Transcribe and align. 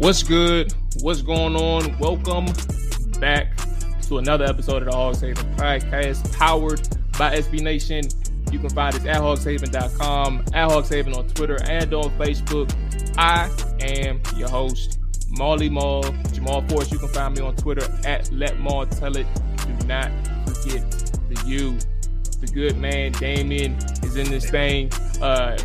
What's 0.00 0.22
good? 0.22 0.72
What's 1.02 1.20
going 1.20 1.54
on? 1.54 1.98
Welcome 1.98 2.46
back 3.20 3.54
to 4.04 4.16
another 4.16 4.46
episode 4.46 4.78
of 4.78 4.90
the 4.90 4.96
Hogs 4.96 5.20
Haven 5.20 5.44
podcast 5.56 6.32
powered 6.38 6.80
by 7.18 7.36
SB 7.36 7.60
Nation. 7.60 8.08
You 8.50 8.58
can 8.60 8.70
find 8.70 8.96
us 8.96 9.04
at 9.04 9.18
hogshaven.com, 9.18 10.44
at 10.54 10.70
hogshaven 10.70 11.14
on 11.14 11.28
Twitter 11.28 11.58
and 11.68 11.92
on 11.92 12.10
Facebook. 12.12 12.74
I 13.18 13.50
am 13.82 14.22
your 14.38 14.48
host, 14.48 14.98
Molly 15.28 15.68
Mall, 15.68 16.02
Jamal 16.32 16.62
Force. 16.68 16.90
You 16.90 16.98
can 16.98 17.08
find 17.08 17.36
me 17.36 17.42
on 17.42 17.54
Twitter 17.56 17.86
at 18.06 18.32
Let 18.32 18.58
Maul 18.58 18.86
Tell 18.86 19.14
It. 19.18 19.26
Do 19.66 19.86
not 19.86 20.10
forget 20.48 20.90
the 21.28 21.42
you. 21.44 21.76
The 22.40 22.46
good 22.46 22.78
man, 22.78 23.12
Damien, 23.12 23.74
is 24.02 24.16
in 24.16 24.30
this 24.30 24.48
thing. 24.48 24.90
Uh, 25.20 25.58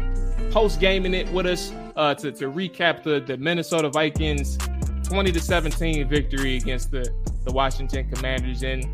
post 0.52 0.82
gaming 0.82 1.14
it 1.14 1.32
with 1.32 1.46
us 1.46 1.72
uh, 1.96 2.14
to, 2.16 2.32
to 2.32 2.52
recap 2.52 3.04
the, 3.04 3.20
the 3.20 3.38
Minnesota 3.38 3.90
Vikings 3.90 4.58
20 5.04 5.32
to 5.32 5.40
17 5.40 6.08
victory 6.08 6.58
against 6.58 6.92
the, 6.92 7.08
the 7.44 7.52
Washington 7.52 8.10
Commanders. 8.10 8.64
And 8.64 8.86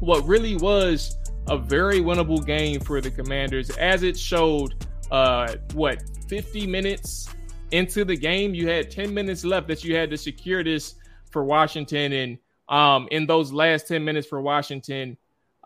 what 0.00 0.26
really 0.26 0.56
was 0.56 1.16
a 1.48 1.58
very 1.58 2.00
winnable 2.00 2.44
game 2.44 2.80
for 2.80 3.00
the 3.00 3.10
Commanders, 3.10 3.70
as 3.70 4.02
it 4.02 4.18
showed, 4.18 4.86
uh, 5.10 5.54
what, 5.74 6.02
50 6.28 6.66
minutes 6.66 7.28
into 7.70 8.04
the 8.04 8.16
game, 8.16 8.54
you 8.54 8.68
had 8.68 8.90
10 8.90 9.12
minutes 9.12 9.44
left 9.44 9.68
that 9.68 9.84
you 9.84 9.96
had 9.96 10.10
to 10.10 10.16
secure 10.16 10.62
this 10.62 10.94
for 11.30 11.44
Washington. 11.44 12.12
And 12.12 12.38
um, 12.68 13.08
in 13.10 13.26
those 13.26 13.52
last 13.52 13.88
10 13.88 14.04
minutes 14.04 14.26
for 14.26 14.40
Washington, 14.40 15.16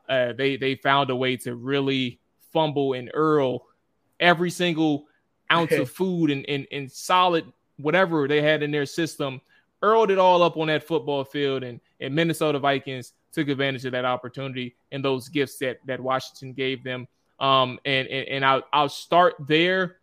uh, 0.09 0.33
they, 0.37 0.57
they 0.57 0.75
found 0.75 1.11
a 1.11 1.17
way 1.17 1.37
to 1.39 1.55
really 1.55 2.19
fumble 2.53 2.95
and 2.95 3.11
Earl 3.14 3.67
every 4.19 4.51
single 4.51 5.07
ounce 5.51 5.73
of 5.73 5.91
food 6.01 6.31
and, 6.31 6.48
and, 6.48 6.67
and 6.73 6.91
solid 6.91 7.45
whatever 7.79 8.29
they 8.29 8.43
had 8.43 8.62
in 8.62 8.70
their 8.70 8.87
system, 8.87 9.41
earled 9.83 10.11
it 10.11 10.19
all 10.19 10.42
up 10.42 10.57
on 10.57 10.67
that 10.69 10.87
football 10.87 11.25
field, 11.25 11.62
and, 11.62 11.81
and 12.01 12.15
Minnesota 12.15 12.59
Vikings 12.59 13.12
took 13.33 13.48
advantage 13.48 13.84
of 13.84 13.92
that 13.92 14.05
opportunity 14.05 14.75
and 14.92 15.05
those 15.05 15.29
gifts 15.29 15.57
that, 15.59 15.79
that 15.87 16.01
Washington 16.01 16.53
gave 16.53 16.83
them. 16.83 17.07
Um, 17.39 17.79
and, 17.84 18.07
and, 18.09 18.29
and 18.29 18.45
I'll, 18.45 18.62
I'll 18.73 18.89
start 18.89 19.37
there. 19.47 19.97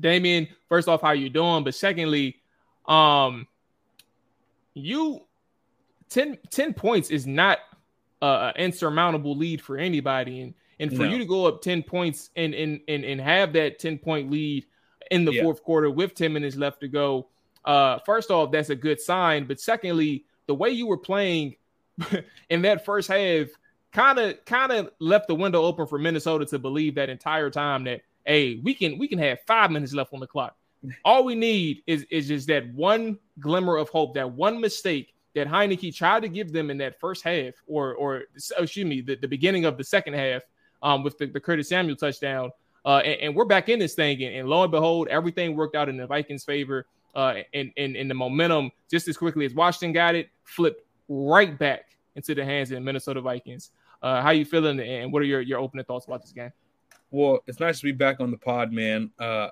Damien, 0.00 0.48
first 0.68 0.88
off, 0.88 1.02
how 1.02 1.10
you 1.10 1.28
doing? 1.28 1.64
But 1.64 1.74
secondly, 1.74 2.36
um, 2.86 3.46
you 4.74 5.22
10, 6.08 6.38
10 6.50 6.74
points 6.74 7.10
is 7.10 7.26
not 7.26 7.58
an 8.22 8.54
insurmountable 8.56 9.36
lead 9.36 9.60
for 9.60 9.76
anybody. 9.76 10.40
And 10.40 10.54
and 10.80 10.90
for 10.90 11.04
no. 11.04 11.10
you 11.10 11.18
to 11.18 11.24
go 11.24 11.46
up 11.46 11.62
10 11.62 11.82
points 11.82 12.30
and, 12.36 12.54
and 12.54 12.80
and 12.88 13.04
and 13.04 13.20
have 13.20 13.52
that 13.54 13.78
10 13.78 13.98
point 13.98 14.30
lead 14.30 14.66
in 15.10 15.24
the 15.24 15.32
yeah. 15.32 15.42
fourth 15.42 15.62
quarter 15.62 15.90
with 15.90 16.14
10 16.14 16.32
minutes 16.32 16.56
left 16.56 16.80
to 16.80 16.88
go, 16.88 17.28
uh, 17.64 17.98
first 18.04 18.30
off, 18.30 18.52
that's 18.52 18.70
a 18.70 18.76
good 18.76 19.00
sign. 19.00 19.46
But 19.46 19.60
secondly, 19.60 20.24
the 20.46 20.54
way 20.54 20.70
you 20.70 20.86
were 20.86 20.98
playing 20.98 21.56
in 22.50 22.62
that 22.62 22.84
first 22.84 23.08
half 23.08 23.48
kind 23.92 24.18
of 24.18 24.44
kind 24.44 24.72
of 24.72 24.90
left 24.98 25.28
the 25.28 25.34
window 25.34 25.62
open 25.62 25.86
for 25.86 25.98
Minnesota 25.98 26.44
to 26.46 26.58
believe 26.58 26.94
that 26.96 27.08
entire 27.08 27.50
time 27.50 27.84
that 27.84 28.02
hey, 28.24 28.60
we 28.62 28.74
can 28.74 28.98
we 28.98 29.08
can 29.08 29.18
have 29.18 29.38
five 29.46 29.70
minutes 29.70 29.92
left 29.94 30.12
on 30.12 30.20
the 30.20 30.26
clock. 30.26 30.56
All 31.04 31.24
we 31.24 31.34
need 31.34 31.82
is 31.86 32.06
is 32.10 32.28
just 32.28 32.46
that 32.48 32.72
one 32.72 33.18
glimmer 33.40 33.76
of 33.76 33.88
hope, 33.88 34.14
that 34.14 34.30
one 34.30 34.60
mistake 34.60 35.12
that 35.34 35.48
Heinicke 35.48 35.94
tried 35.94 36.22
to 36.22 36.28
give 36.28 36.52
them 36.52 36.70
in 36.70 36.78
that 36.78 37.00
first 37.00 37.24
half, 37.24 37.54
or 37.66 37.94
or 37.94 38.24
excuse 38.58 38.86
me, 38.86 39.00
the, 39.00 39.16
the 39.16 39.28
beginning 39.28 39.64
of 39.64 39.76
the 39.76 39.84
second 39.84 40.14
half 40.14 40.42
um, 40.82 41.02
with 41.02 41.18
the, 41.18 41.26
the 41.26 41.40
Curtis 41.40 41.68
Samuel 41.68 41.96
touchdown. 41.96 42.50
Uh, 42.84 42.98
and, 43.04 43.20
and, 43.20 43.36
we're 43.36 43.44
back 43.44 43.68
in 43.68 43.78
this 43.78 43.94
thing, 43.94 44.22
and, 44.22 44.34
and, 44.34 44.48
lo 44.48 44.62
and 44.62 44.70
behold, 44.70 45.08
everything 45.08 45.56
worked 45.56 45.76
out 45.76 45.88
in 45.88 45.96
the 45.96 46.06
Vikings' 46.06 46.44
favor. 46.44 46.86
Uh, 47.14 47.42
and, 47.52 47.72
and, 47.76 47.96
and 47.96 48.08
the 48.08 48.14
momentum, 48.14 48.70
just 48.90 49.08
as 49.08 49.16
quickly 49.16 49.44
as 49.44 49.52
Washington 49.52 49.92
got 49.92 50.14
it, 50.14 50.28
flipped 50.44 50.82
right 51.08 51.58
back 51.58 51.96
into 52.14 52.34
the 52.34 52.44
hands 52.44 52.70
of 52.70 52.76
the 52.76 52.80
Minnesota 52.80 53.20
Vikings. 53.20 53.70
Uh, 54.02 54.22
how 54.22 54.30
you 54.30 54.44
feeling, 54.44 54.78
and 54.78 55.12
what 55.12 55.22
are 55.22 55.26
your, 55.26 55.40
your 55.40 55.58
opening 55.58 55.84
thoughts 55.84 56.06
about 56.06 56.22
this 56.22 56.32
game? 56.32 56.52
Well, 57.10 57.40
it's 57.46 57.58
nice 57.58 57.80
to 57.80 57.84
be 57.84 57.92
back 57.92 58.20
on 58.20 58.30
the 58.30 58.36
pod, 58.36 58.72
man. 58.72 59.10
Uh, 59.18 59.48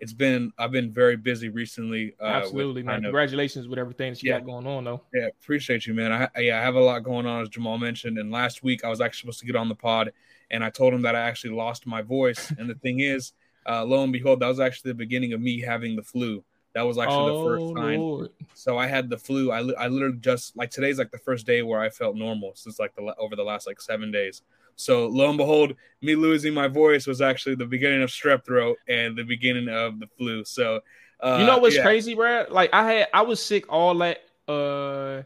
it's 0.00 0.12
been 0.14 0.52
I've 0.58 0.72
been 0.72 0.90
very 0.90 1.16
busy 1.16 1.50
recently. 1.50 2.14
Uh, 2.20 2.24
Absolutely, 2.24 2.82
man. 2.82 3.02
Congratulations 3.02 3.68
with 3.68 3.78
everything 3.78 4.12
that 4.12 4.22
you 4.22 4.30
yeah. 4.30 4.38
got 4.38 4.46
going 4.46 4.66
on, 4.66 4.84
though. 4.84 5.02
Yeah, 5.14 5.26
appreciate 5.26 5.86
you, 5.86 5.92
man. 5.92 6.12
I, 6.12 6.40
yeah, 6.40 6.58
I 6.58 6.62
have 6.62 6.74
a 6.74 6.80
lot 6.80 7.00
going 7.00 7.26
on, 7.26 7.42
as 7.42 7.50
Jamal 7.50 7.76
mentioned. 7.76 8.18
And 8.18 8.30
last 8.30 8.62
week 8.62 8.84
I 8.84 8.88
was 8.88 9.00
actually 9.00 9.20
supposed 9.20 9.40
to 9.40 9.46
get 9.46 9.56
on 9.56 9.68
the 9.68 9.74
pod, 9.74 10.12
and 10.50 10.64
I 10.64 10.70
told 10.70 10.94
him 10.94 11.02
that 11.02 11.14
I 11.14 11.20
actually 11.20 11.54
lost 11.54 11.86
my 11.86 12.02
voice. 12.02 12.52
and 12.58 12.68
the 12.68 12.74
thing 12.74 13.00
is, 13.00 13.32
uh, 13.68 13.84
lo 13.84 14.02
and 14.02 14.12
behold, 14.12 14.40
that 14.40 14.48
was 14.48 14.60
actually 14.60 14.92
the 14.92 14.96
beginning 14.96 15.32
of 15.32 15.40
me 15.40 15.60
having 15.60 15.96
the 15.96 16.02
flu. 16.02 16.42
That 16.72 16.82
was 16.82 16.98
actually 16.98 17.30
oh, 17.30 17.38
the 17.38 17.48
first 17.48 17.64
oh, 17.64 17.74
time. 17.74 18.00
Lord. 18.00 18.30
So 18.54 18.78
I 18.78 18.86
had 18.86 19.10
the 19.10 19.18
flu. 19.18 19.50
I, 19.50 19.58
I 19.72 19.88
literally 19.88 20.18
just 20.18 20.56
like 20.56 20.70
today's 20.70 20.98
like 20.98 21.10
the 21.10 21.18
first 21.18 21.44
day 21.44 21.62
where 21.62 21.80
I 21.80 21.90
felt 21.90 22.16
normal 22.16 22.52
since 22.54 22.78
like 22.78 22.94
the 22.94 23.14
over 23.18 23.34
the 23.34 23.42
last 23.42 23.66
like 23.66 23.80
seven 23.80 24.12
days. 24.12 24.42
So 24.76 25.08
lo 25.08 25.28
and 25.28 25.36
behold, 25.36 25.74
me 26.00 26.14
losing 26.14 26.54
my 26.54 26.68
voice 26.68 27.06
was 27.06 27.20
actually 27.20 27.56
the 27.56 27.66
beginning 27.66 28.02
of 28.02 28.10
strep 28.10 28.44
throat 28.44 28.78
and 28.88 29.16
the 29.16 29.24
beginning 29.24 29.68
of 29.68 29.98
the 29.98 30.06
flu. 30.16 30.44
So 30.44 30.80
uh, 31.18 31.38
you 31.40 31.46
know 31.46 31.58
what's 31.58 31.76
yeah. 31.76 31.82
crazy, 31.82 32.14
Brad? 32.14 32.50
Like 32.50 32.72
I 32.72 32.92
had 32.92 33.08
I 33.12 33.22
was 33.22 33.42
sick 33.42 33.70
all 33.70 33.94
that. 33.98 34.18
Uh, 34.48 35.24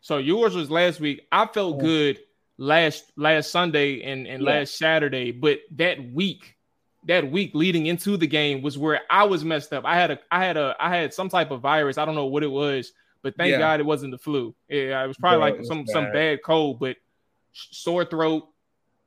so 0.00 0.18
yours 0.18 0.54
was 0.54 0.70
last 0.70 1.00
week. 1.00 1.26
I 1.32 1.46
felt 1.46 1.76
oh. 1.76 1.80
good 1.80 2.20
last 2.58 3.12
last 3.16 3.50
Sunday 3.50 4.02
and, 4.02 4.26
and 4.26 4.42
yeah. 4.42 4.50
last 4.50 4.76
Saturday, 4.76 5.32
but 5.32 5.60
that 5.72 6.12
week, 6.12 6.56
that 7.06 7.30
week 7.30 7.52
leading 7.54 7.86
into 7.86 8.16
the 8.16 8.26
game 8.26 8.62
was 8.62 8.78
where 8.78 9.00
I 9.10 9.24
was 9.24 9.44
messed 9.44 9.72
up. 9.72 9.84
I 9.84 9.94
had 9.96 10.10
a 10.10 10.18
I 10.30 10.44
had 10.44 10.56
a 10.56 10.76
I 10.78 10.94
had 10.94 11.14
some 11.14 11.28
type 11.28 11.50
of 11.50 11.60
virus. 11.60 11.98
I 11.98 12.04
don't 12.04 12.14
know 12.14 12.26
what 12.26 12.42
it 12.42 12.50
was, 12.50 12.92
but 13.22 13.36
thank 13.36 13.52
yeah. 13.52 13.58
God 13.58 13.80
it 13.80 13.86
wasn't 13.86 14.12
the 14.12 14.18
flu. 14.18 14.54
Yeah, 14.68 15.02
it 15.02 15.08
was 15.08 15.16
probably 15.16 15.50
Bro, 15.50 15.58
like 15.58 15.66
some 15.66 15.84
bad. 15.84 15.92
some 15.92 16.12
bad 16.12 16.42
cold, 16.42 16.78
but 16.80 16.96
sore 17.52 18.04
throat, 18.04 18.48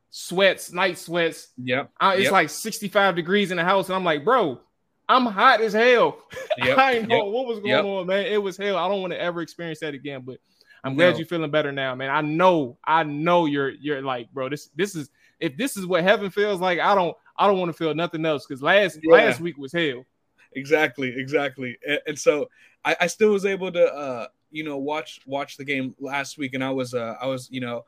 sweats, 0.09 0.71
night 0.71 0.97
sweats. 0.97 1.49
Yep. 1.57 1.91
I, 1.99 2.15
it's 2.15 2.23
yep. 2.23 2.31
like 2.31 2.49
65 2.49 3.15
degrees 3.15 3.51
in 3.51 3.57
the 3.57 3.63
house, 3.63 3.87
and 3.87 3.95
I'm 3.95 4.03
like, 4.03 4.23
bro, 4.23 4.59
I'm 5.07 5.25
hot 5.25 5.61
as 5.61 5.73
hell. 5.73 6.19
Yep. 6.57 6.77
I 6.77 6.99
know 6.99 7.23
yep. 7.23 7.33
what 7.33 7.47
was 7.47 7.59
going 7.61 7.85
on, 7.85 8.07
man. 8.07 8.25
It 8.25 8.43
was 8.43 8.57
hell. 8.57 8.75
I 8.75 8.89
don't 8.89 8.99
want 8.99 9.13
to 9.13 9.21
ever 9.21 9.41
experience 9.41 9.79
that 9.79 9.93
again, 9.93 10.23
but 10.25 10.39
I'm 10.83 10.95
glad 10.95 11.17
you're 11.17 11.27
feeling 11.27 11.51
better 11.51 11.71
now, 11.71 11.93
man. 11.95 12.09
I 12.09 12.21
know, 12.21 12.77
I 12.83 13.03
know 13.03 13.45
you're 13.45 13.69
you're 13.69 14.01
like, 14.01 14.31
bro, 14.31 14.49
this 14.49 14.69
this 14.75 14.95
is 14.95 15.09
if 15.39 15.57
this 15.57 15.77
is 15.77 15.85
what 15.85 16.03
heaven 16.03 16.29
feels 16.29 16.59
like, 16.59 16.79
I 16.79 16.95
don't 16.95 17.15
I 17.37 17.47
don't 17.47 17.59
want 17.59 17.69
to 17.69 17.77
feel 17.77 17.93
nothing 17.93 18.25
else 18.25 18.45
because 18.45 18.61
last 18.61 18.99
yeah. 19.01 19.13
last 19.13 19.39
week 19.39 19.57
was 19.57 19.73
hell. 19.73 20.05
Exactly, 20.53 21.13
exactly. 21.15 21.77
And, 21.87 21.99
and 22.07 22.19
so 22.19 22.49
I, 22.83 22.95
I, 23.01 23.07
still 23.07 23.31
was 23.31 23.45
able 23.45 23.71
to 23.71 23.85
uh 23.85 24.27
you 24.51 24.63
know 24.63 24.77
watch 24.77 25.21
watch 25.25 25.57
the 25.57 25.63
game 25.63 25.95
last 25.99 26.37
week 26.37 26.53
and 26.53 26.63
I 26.63 26.71
was 26.71 26.93
uh 26.93 27.15
I 27.21 27.27
was 27.27 27.49
you 27.51 27.61
know 27.61 27.85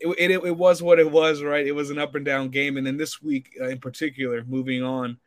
it, 0.00 0.30
it, 0.30 0.44
it 0.44 0.56
was 0.56 0.82
what 0.82 0.98
it 0.98 1.10
was, 1.10 1.42
right? 1.42 1.66
It 1.66 1.72
was 1.72 1.90
an 1.90 1.98
up 1.98 2.14
and 2.14 2.24
down 2.24 2.50
game. 2.50 2.76
And 2.76 2.86
then 2.86 2.96
this 2.96 3.22
week 3.22 3.56
uh, 3.60 3.68
in 3.68 3.78
particular, 3.78 4.44
moving 4.46 4.82
on, 4.82 5.18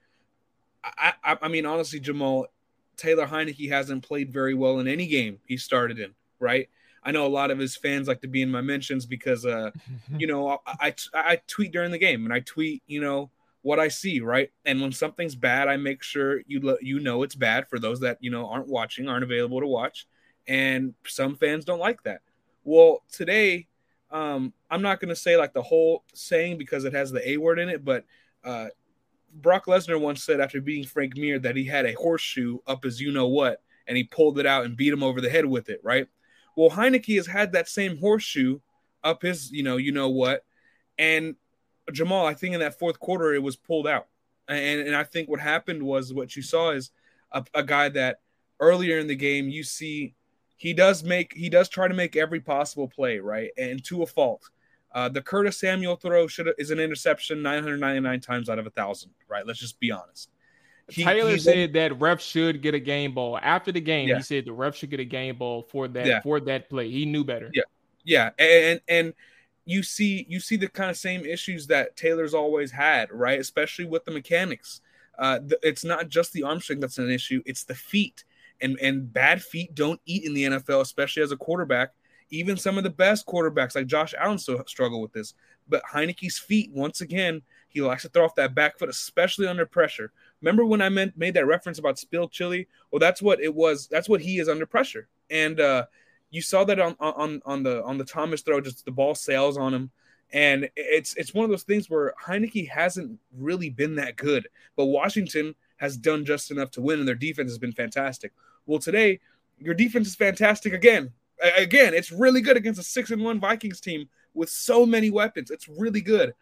I, 0.84 1.14
I, 1.24 1.38
I 1.42 1.48
mean, 1.48 1.66
honestly, 1.66 2.00
Jamal, 2.00 2.48
Taylor 2.96 3.26
Heinicke 3.26 3.70
hasn't 3.70 4.04
played 4.04 4.32
very 4.32 4.54
well 4.54 4.80
in 4.80 4.88
any 4.88 5.08
game 5.08 5.40
he 5.46 5.58
started 5.58 6.00
in, 6.00 6.14
right? 6.40 6.70
I 7.04 7.12
know 7.12 7.26
a 7.26 7.28
lot 7.28 7.52
of 7.52 7.60
his 7.60 7.76
fans 7.76 8.08
like 8.08 8.22
to 8.22 8.28
be 8.28 8.42
in 8.42 8.52
my 8.52 8.62
mentions 8.62 9.06
because, 9.06 9.46
uh, 9.46 9.72
you 10.18 10.28
know, 10.28 10.60
I, 10.66 10.88
I, 10.88 10.94
I 11.14 11.42
tweet 11.48 11.72
during 11.72 11.92
the 11.92 11.98
game 11.98 12.26
and 12.26 12.34
I 12.34 12.42
tweet, 12.42 12.84
you 12.88 13.02
know, 13.02 13.32
what 13.62 13.80
I 13.80 13.88
see, 13.88 14.20
right? 14.20 14.52
And 14.66 14.82
when 14.82 14.92
something's 14.92 15.36
bad, 15.36 15.68
I 15.68 15.78
make 15.78 16.04
sure 16.04 16.42
you 16.48 16.78
you 16.82 17.00
know 17.00 17.24
it's 17.24 17.36
bad 17.36 17.68
for 17.68 17.80
those 17.80 18.00
that 18.02 18.18
you 18.22 18.32
know 18.32 18.48
aren't 18.48 18.68
watching, 18.68 19.08
aren't 19.08 19.24
available 19.24 19.60
to 19.60 19.68
watch, 19.68 20.08
and 20.48 20.94
some 21.06 21.36
fans 21.36 21.66
don't 21.66 21.80
like 21.80 22.02
that. 22.04 22.22
Well, 22.64 23.04
today, 23.12 23.68
um, 24.12 24.54
I'm 24.70 24.82
not 24.82 25.00
going 25.00 25.10
to 25.10 25.16
say 25.16 25.38
like 25.38 25.54
the 25.54 25.62
whole 25.62 26.04
saying 26.14 26.58
because 26.58 26.86
it 26.86 26.94
has 26.94 27.12
the 27.12 27.28
A 27.30 27.38
word 27.38 27.60
in 27.60 27.70
it, 27.70 27.84
but 27.84 28.06
uh, 28.44 28.68
Brock 29.34 29.66
Lesnar 29.66 30.00
once 30.00 30.24
said 30.24 30.40
after 30.40 30.62
beating 30.62 30.86
Frank 30.86 31.18
Mir 31.18 31.40
that 31.40 31.56
he 31.56 31.66
had 31.66 31.86
a 31.86 31.94
horseshoe 31.94 32.60
up 32.66 32.84
his 32.84 33.02
you 33.02 33.12
know 33.12 33.28
what, 33.28 33.62
and 33.88 33.98
he 33.98 34.04
pulled 34.04 34.40
it 34.40 34.46
out 34.46 34.66
and 34.66 34.78
beat 34.78 34.94
him 34.94 35.04
over 35.04 35.20
the 35.20 35.30
head 35.30 35.46
with 35.46 35.70
it, 35.70 35.82
right? 35.84 36.08
Well, 36.60 36.72
Heinicke 36.72 37.16
has 37.16 37.26
had 37.26 37.54
that 37.54 37.70
same 37.70 37.98
horseshoe 38.00 38.60
up 39.02 39.22
his, 39.22 39.50
you 39.50 39.64
know, 39.64 39.78
you 39.78 39.94
know 39.94 40.10
what, 40.10 40.44
and 40.98 41.38
Jamal, 41.90 42.26
I 42.26 42.34
think 42.34 42.54
in 42.54 42.60
that 42.60 42.78
fourth 42.78 43.00
quarter 43.00 43.34
it 43.34 43.42
was 43.42 43.56
pulled 43.56 43.88
out, 43.88 44.08
and 44.50 44.82
and 44.82 44.94
I 44.94 45.06
think 45.06 45.30
what 45.30 45.40
happened 45.40 45.82
was 45.82 46.14
what 46.14 46.36
you 46.36 46.42
saw 46.42 46.72
is 46.72 46.92
a, 47.32 47.46
a 47.54 47.64
guy 47.64 47.88
that 47.88 48.20
earlier 48.60 49.00
in 49.00 49.08
the 49.08 49.16
game 49.16 49.48
you 49.48 49.64
see 49.64 50.16
he 50.58 50.74
does 50.74 51.02
make 51.02 51.34
he 51.34 51.48
does 51.48 51.70
try 51.70 51.88
to 51.88 51.94
make 51.94 52.18
every 52.18 52.42
possible 52.42 52.90
play 52.90 53.20
right, 53.20 53.52
and 53.58 53.82
to 53.86 54.04
a 54.04 54.06
fault. 54.06 54.50
Uh, 54.92 55.08
the 55.08 55.22
Curtis 55.22 55.62
Samuel 55.62 55.96
throw 55.96 56.28
should 56.28 56.50
is 56.58 56.72
an 56.72 56.80
interception 56.82 57.42
999 57.42 58.20
times 58.20 58.50
out 58.50 58.60
of 58.60 58.68
a 58.68 58.72
thousand, 58.72 59.12
right? 59.30 59.48
Let's 59.48 59.60
just 59.60 59.80
be 59.80 59.92
honest. 59.92 60.30
He, 60.90 61.04
Taylor 61.04 61.38
said 61.38 61.74
that 61.74 62.00
ref 62.00 62.22
should 62.22 62.62
get 62.62 62.74
a 62.74 62.80
game 62.80 63.14
ball 63.14 63.38
after 63.42 63.72
the 63.72 63.82
game. 63.82 64.10
Yeah. 64.10 64.18
He 64.18 64.24
said 64.24 64.46
the 64.46 64.54
ref 64.54 64.76
should 64.76 64.90
get 64.90 65.00
a 65.00 65.06
game 65.06 65.38
ball 65.38 65.64
for 65.64 65.88
that 65.88 66.06
yeah. 66.06 66.22
for 66.22 66.40
that 66.42 66.70
play. 66.70 66.90
He 66.90 67.06
knew 67.06 67.24
better. 67.24 67.50
Yeah, 67.54 67.64
yeah, 68.04 68.30
and 68.38 68.82
and 68.88 69.14
you 69.66 69.84
see 69.84 70.26
you 70.30 70.40
see 70.40 70.56
the 70.56 70.68
kind 70.68 70.90
of 70.90 70.98
same 70.98 71.26
issues 71.26 71.68
that 71.68 71.96
Taylor's 71.96 72.34
always 72.34 72.72
had, 72.72 73.12
right? 73.12 73.40
Especially 73.40 73.86
with 73.86 74.06
the 74.06 74.12
mechanics. 74.12 74.82
Uh, 75.18 75.40
the, 75.46 75.60
it's 75.62 75.84
not 75.84 76.10
just 76.10 76.34
the 76.34 76.44
arm 76.44 76.60
strength 76.60 76.82
that's 76.82 76.98
an 76.98 77.10
issue; 77.10 77.42
it's 77.46 77.64
the 77.64 77.76
feet. 77.76 78.24
and 78.62 78.78
and 78.82 79.12
bad 79.14 79.44
feet 79.44 79.76
don't 79.76 80.02
eat 80.06 80.24
in 80.24 80.34
the 80.34 80.46
NFL, 80.46 80.82
especially 80.82 81.24
as 81.24 81.32
a 81.32 81.38
quarterback. 81.38 81.92
Even 82.32 82.58
some 82.58 82.78
of 82.78 82.84
the 82.84 82.90
best 82.90 83.26
quarterbacks 83.26 83.76
like 83.76 83.88
Josh 83.88 84.14
Allen 84.18 84.38
still 84.38 84.64
struggle 84.68 85.02
with 85.02 85.14
this. 85.14 85.34
But 85.68 85.84
Heinicke's 85.84 86.40
feet, 86.40 86.72
once 86.72 87.02
again, 87.02 87.42
he 87.70 87.82
likes 87.82 88.04
to 88.04 88.10
throw 88.10 88.26
off 88.26 88.36
that 88.36 88.56
back 88.56 88.78
foot, 88.78 88.90
especially 88.90 89.48
under 89.48 89.66
pressure. 89.66 90.12
Remember 90.42 90.66
when 90.66 90.82
I 90.82 90.90
meant 90.90 91.18
made 91.18 91.34
that 91.34 91.48
reference 91.48 91.80
about 91.80 92.00
spilled 92.00 92.32
chili? 92.32 92.68
Well, 92.92 93.00
that's 93.00 93.22
what 93.22 93.42
it 93.42 93.54
was. 93.54 93.88
That's 93.88 94.10
what 94.10 94.22
he 94.22 94.40
is 94.40 94.50
under 94.50 94.66
pressure. 94.66 95.08
And 95.30 95.60
uh, 95.60 95.86
you 96.32 96.42
saw 96.42 96.64
that 96.66 96.80
on 96.80 96.96
on 97.00 97.42
on 97.46 97.64
the 97.64 97.84
on 97.84 97.98
the 97.98 98.06
Thomas 98.06 98.42
throw, 98.42 98.62
just 98.62 98.86
the 98.86 98.92
ball 98.92 99.16
sails 99.16 99.58
on 99.58 99.74
him. 99.74 99.92
And 100.32 100.70
it's 100.76 101.16
it's 101.16 101.34
one 101.34 101.44
of 101.44 101.50
those 101.50 101.64
things 101.64 101.90
where 101.90 102.14
Heinicke 102.24 102.70
hasn't 102.70 103.20
really 103.36 103.70
been 103.70 103.96
that 103.96 104.16
good, 104.16 104.48
but 104.76 104.86
Washington 104.86 105.56
has 105.78 105.98
done 105.98 106.26
just 106.26 106.52
enough 106.52 106.72
to 106.72 106.82
win, 106.82 107.00
and 107.00 107.08
their 107.08 107.16
defense 107.16 107.50
has 107.50 107.58
been 107.58 107.72
fantastic. 107.72 108.32
Well, 108.66 108.80
today 108.80 109.20
your 109.58 109.74
defense 109.74 110.08
is 110.08 110.16
fantastic 110.16 110.74
again. 110.74 111.12
Again, 111.58 111.94
it's 111.94 112.12
really 112.12 112.42
good 112.42 112.58
against 112.58 112.80
a 112.80 112.84
six 112.84 113.12
and 113.12 113.24
one 113.24 113.40
Vikings 113.40 113.80
team 113.82 114.08
with 114.34 114.50
so 114.50 114.86
many 114.86 115.10
weapons. 115.10 115.52
It's 115.52 115.68
really 115.68 116.02
good, 116.02 116.34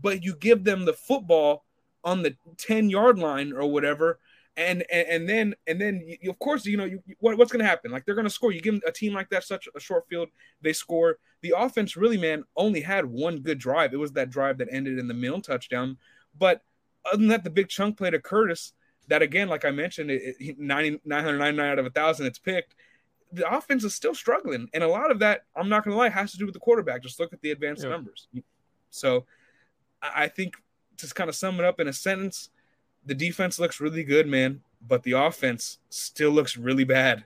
but 0.00 0.22
you 0.24 0.34
give 0.36 0.64
them 0.64 0.84
the 0.84 0.92
football 0.92 1.64
on 2.08 2.22
the 2.22 2.36
ten 2.56 2.88
yard 2.88 3.18
line 3.18 3.52
or 3.52 3.70
whatever, 3.70 4.18
and 4.56 4.84
and, 4.90 5.08
and 5.08 5.28
then 5.28 5.54
and 5.66 5.80
then 5.80 6.02
you, 6.20 6.30
of 6.30 6.38
course 6.38 6.66
you 6.66 6.76
know 6.76 6.84
you, 6.84 7.02
what, 7.20 7.38
what's 7.38 7.52
going 7.52 7.60
to 7.60 7.68
happen? 7.68 7.90
Like 7.90 8.04
they're 8.04 8.14
going 8.14 8.26
to 8.26 8.30
score. 8.30 8.50
You 8.50 8.60
give 8.60 8.80
a 8.86 8.92
team 8.92 9.14
like 9.14 9.30
that 9.30 9.44
such 9.44 9.68
a 9.74 9.80
short 9.80 10.06
field 10.08 10.28
they 10.60 10.72
score. 10.72 11.18
The 11.42 11.54
offense 11.56 11.96
really 11.96 12.16
man 12.16 12.44
only 12.56 12.80
had 12.80 13.06
one 13.06 13.38
good 13.38 13.58
drive. 13.58 13.92
It 13.92 13.98
was 13.98 14.12
that 14.12 14.30
drive 14.30 14.58
that 14.58 14.68
ended 14.70 14.98
in 14.98 15.06
the 15.06 15.14
Milne 15.14 15.42
touchdown. 15.42 15.98
But 16.36 16.62
other 17.06 17.18
than 17.18 17.28
that 17.28 17.44
the 17.44 17.50
big 17.50 17.68
chunk 17.68 17.98
play 17.98 18.10
to 18.10 18.18
curtis 18.18 18.72
that 19.06 19.22
again 19.22 19.48
like 19.48 19.64
i 19.64 19.70
mentioned 19.70 20.10
it, 20.10 20.36
it 20.38 20.58
90, 20.58 21.00
999 21.04 21.72
out 21.72 21.78
of 21.78 21.86
a 21.86 21.90
thousand 21.90 22.26
it's 22.26 22.38
picked. 22.38 22.74
The 23.30 23.48
offense 23.48 23.84
is 23.84 23.94
still 23.94 24.14
struggling 24.14 24.68
and 24.74 24.82
a 24.82 24.88
lot 24.88 25.10
of 25.10 25.20
that 25.20 25.42
i'm 25.54 25.68
not 25.68 25.84
going 25.84 25.94
to 25.94 25.98
lie 25.98 26.08
has 26.08 26.32
to 26.32 26.38
do 26.38 26.46
with 26.46 26.54
the 26.54 26.60
quarterback. 26.60 27.02
Just 27.02 27.20
look 27.20 27.32
at 27.32 27.40
the 27.40 27.52
advanced 27.52 27.84
yeah. 27.84 27.90
numbers. 27.90 28.28
So 28.90 29.26
i 30.02 30.28
think 30.28 30.54
to 30.98 31.14
kind 31.14 31.28
of 31.28 31.36
sum 31.36 31.58
it 31.58 31.64
up 31.64 31.80
in 31.80 31.88
a 31.88 31.92
sentence 31.92 32.50
the 33.08 33.14
defense 33.14 33.58
looks 33.58 33.80
really 33.80 34.04
good, 34.04 34.28
man, 34.28 34.60
but 34.86 35.02
the 35.02 35.12
offense 35.12 35.78
still 35.88 36.30
looks 36.30 36.56
really 36.56 36.84
bad. 36.84 37.24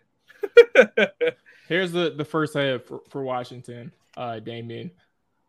Here's 1.68 1.92
the 1.92 2.10
the 2.16 2.24
first 2.24 2.54
half 2.54 2.82
for, 2.84 3.00
for 3.08 3.22
Washington, 3.22 3.92
uh, 4.16 4.38
Damien. 4.38 4.90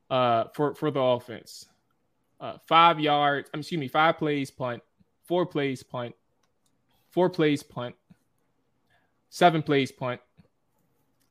Uh, 0.09 0.45
for 0.53 0.73
for 0.73 0.91
the 0.91 0.99
offense, 0.99 1.67
uh, 2.41 2.57
five 2.67 2.99
yards. 2.99 3.49
I'm 3.53 3.61
excuse 3.61 3.79
me, 3.79 3.87
five 3.87 4.17
plays 4.17 4.49
punt, 4.51 4.81
four 5.23 5.45
plays 5.45 5.83
punt, 5.83 6.15
four 7.11 7.29
plays 7.29 7.61
punt, 7.61 7.95
seven 9.29 9.61
plays 9.61 9.91
punt, 9.91 10.19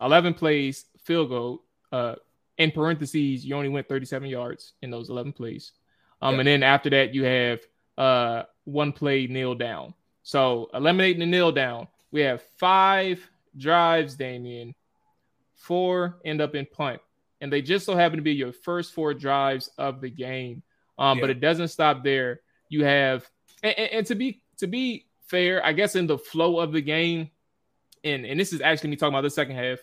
eleven 0.01 0.33
plays 0.33 0.87
field 0.99 1.29
goal. 1.29 1.63
Uh, 1.91 2.15
in 2.59 2.71
parentheses, 2.71 3.45
you 3.45 3.57
only 3.57 3.69
went 3.69 3.89
37 3.89 4.29
yards 4.29 4.75
in 4.83 4.91
those 4.91 5.09
11 5.11 5.33
plays. 5.33 5.73
Um, 6.23 6.39
and 6.39 6.47
then 6.47 6.63
after 6.63 6.89
that, 6.91 7.15
you 7.15 7.25
have 7.25 7.61
uh 7.99 8.45
one 8.65 8.93
play 8.93 9.27
kneel 9.27 9.55
down. 9.55 9.95
So 10.23 10.71
eliminating 10.73 11.21
the 11.21 11.27
kneel 11.27 11.53
down, 11.53 11.89
we 12.11 12.21
have 12.21 12.43
five 12.59 13.29
drives, 13.57 14.15
Damien. 14.15 14.75
Four 15.57 16.19
end 16.25 16.41
up 16.41 16.55
in 16.55 16.67
punt, 16.67 17.01
and 17.41 17.53
they 17.53 17.63
just 17.63 17.87
so 17.87 17.95
happen 17.95 18.17
to 18.17 18.23
be 18.23 18.33
your 18.33 18.53
first 18.53 18.95
four 18.95 19.15
drives 19.15 19.71
of 19.79 20.01
the 20.01 20.11
game. 20.11 20.63
Um, 20.99 21.19
yeah. 21.19 21.23
But 21.23 21.31
it 21.31 21.41
doesn't 21.41 21.69
stop 21.69 22.03
there. 22.03 22.41
You 22.69 22.85
have, 22.85 23.29
and, 23.63 23.79
and, 23.79 23.93
and, 23.93 24.07
to 24.09 24.15
be 24.15 24.43
to 24.59 24.67
be 24.67 25.07
fair, 25.27 25.65
I 25.65 25.73
guess 25.73 25.95
in 25.95 26.07
the 26.07 26.19
flow 26.19 26.59
of 26.59 26.73
the 26.73 26.81
game, 26.81 27.31
and 28.03 28.27
and 28.27 28.41
this 28.41 28.53
is 28.53 28.61
actually 28.61 28.91
me 28.91 28.97
talking 28.97 29.15
about 29.15 29.23
the 29.23 29.31
second 29.31 29.55
half. 29.57 29.79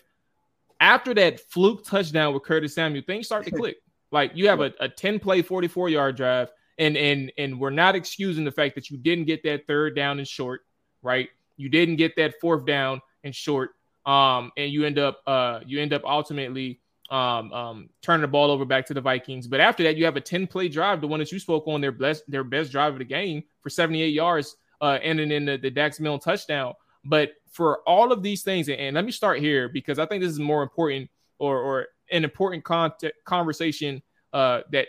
After 0.78 1.14
that 1.14 1.40
fluke 1.40 1.84
touchdown 1.84 2.34
with 2.34 2.42
Curtis 2.42 2.74
Samuel, 2.74 3.04
things 3.06 3.26
start 3.26 3.44
to 3.46 3.50
click. 3.50 3.76
Like 4.12 4.32
you 4.34 4.48
have 4.48 4.60
a, 4.60 4.72
a 4.80 4.88
10 4.88 5.20
play, 5.20 5.42
44 5.42 5.88
yard 5.88 6.16
drive 6.16 6.50
and 6.80 6.96
and 6.96 7.30
and 7.38 7.60
we're 7.60 7.70
not 7.70 7.94
excusing 7.94 8.44
the 8.44 8.50
fact 8.50 8.74
that 8.74 8.90
you 8.90 8.96
didn't 8.96 9.26
get 9.26 9.44
that 9.44 9.66
third 9.68 9.94
down 9.94 10.18
and 10.18 10.26
short, 10.26 10.62
right? 11.02 11.28
You 11.56 11.68
didn't 11.68 11.96
get 11.96 12.16
that 12.16 12.40
fourth 12.40 12.64
down 12.64 13.02
and 13.22 13.34
short, 13.34 13.72
um, 14.06 14.50
and 14.56 14.72
you 14.72 14.84
end 14.84 14.98
up 14.98 15.20
uh, 15.26 15.60
you 15.64 15.80
end 15.80 15.92
up 15.92 16.02
ultimately 16.04 16.80
um, 17.10 17.52
um, 17.52 17.90
turning 18.00 18.22
the 18.22 18.28
ball 18.28 18.50
over 18.50 18.64
back 18.64 18.86
to 18.86 18.94
the 18.94 19.00
Vikings. 19.00 19.46
But 19.46 19.60
after 19.60 19.82
that, 19.82 19.96
you 19.96 20.06
have 20.06 20.16
a 20.16 20.22
ten 20.22 20.46
play 20.46 20.68
drive, 20.68 21.02
the 21.02 21.06
one 21.06 21.20
that 21.20 21.30
you 21.30 21.38
spoke 21.38 21.68
on, 21.68 21.82
their 21.82 21.92
best 21.92 22.28
their 22.28 22.44
best 22.44 22.72
drive 22.72 22.94
of 22.94 22.98
the 22.98 23.04
game 23.04 23.44
for 23.60 23.68
seventy 23.68 24.00
eight 24.00 24.14
yards, 24.14 24.56
uh, 24.80 24.98
ending 25.02 25.30
in 25.30 25.44
the, 25.44 25.58
the 25.58 25.70
Dax 25.70 26.00
Milne 26.00 26.18
touchdown. 26.18 26.72
But 27.04 27.32
for 27.50 27.80
all 27.86 28.10
of 28.10 28.22
these 28.22 28.42
things, 28.42 28.70
and 28.70 28.94
let 28.94 29.04
me 29.04 29.12
start 29.12 29.40
here 29.40 29.68
because 29.68 29.98
I 29.98 30.06
think 30.06 30.22
this 30.22 30.32
is 30.32 30.38
more 30.38 30.62
important 30.62 31.10
or 31.38 31.58
or 31.58 31.86
an 32.10 32.24
important 32.24 32.64
con- 32.64 32.92
conversation 33.24 34.02
uh, 34.32 34.60
that 34.70 34.88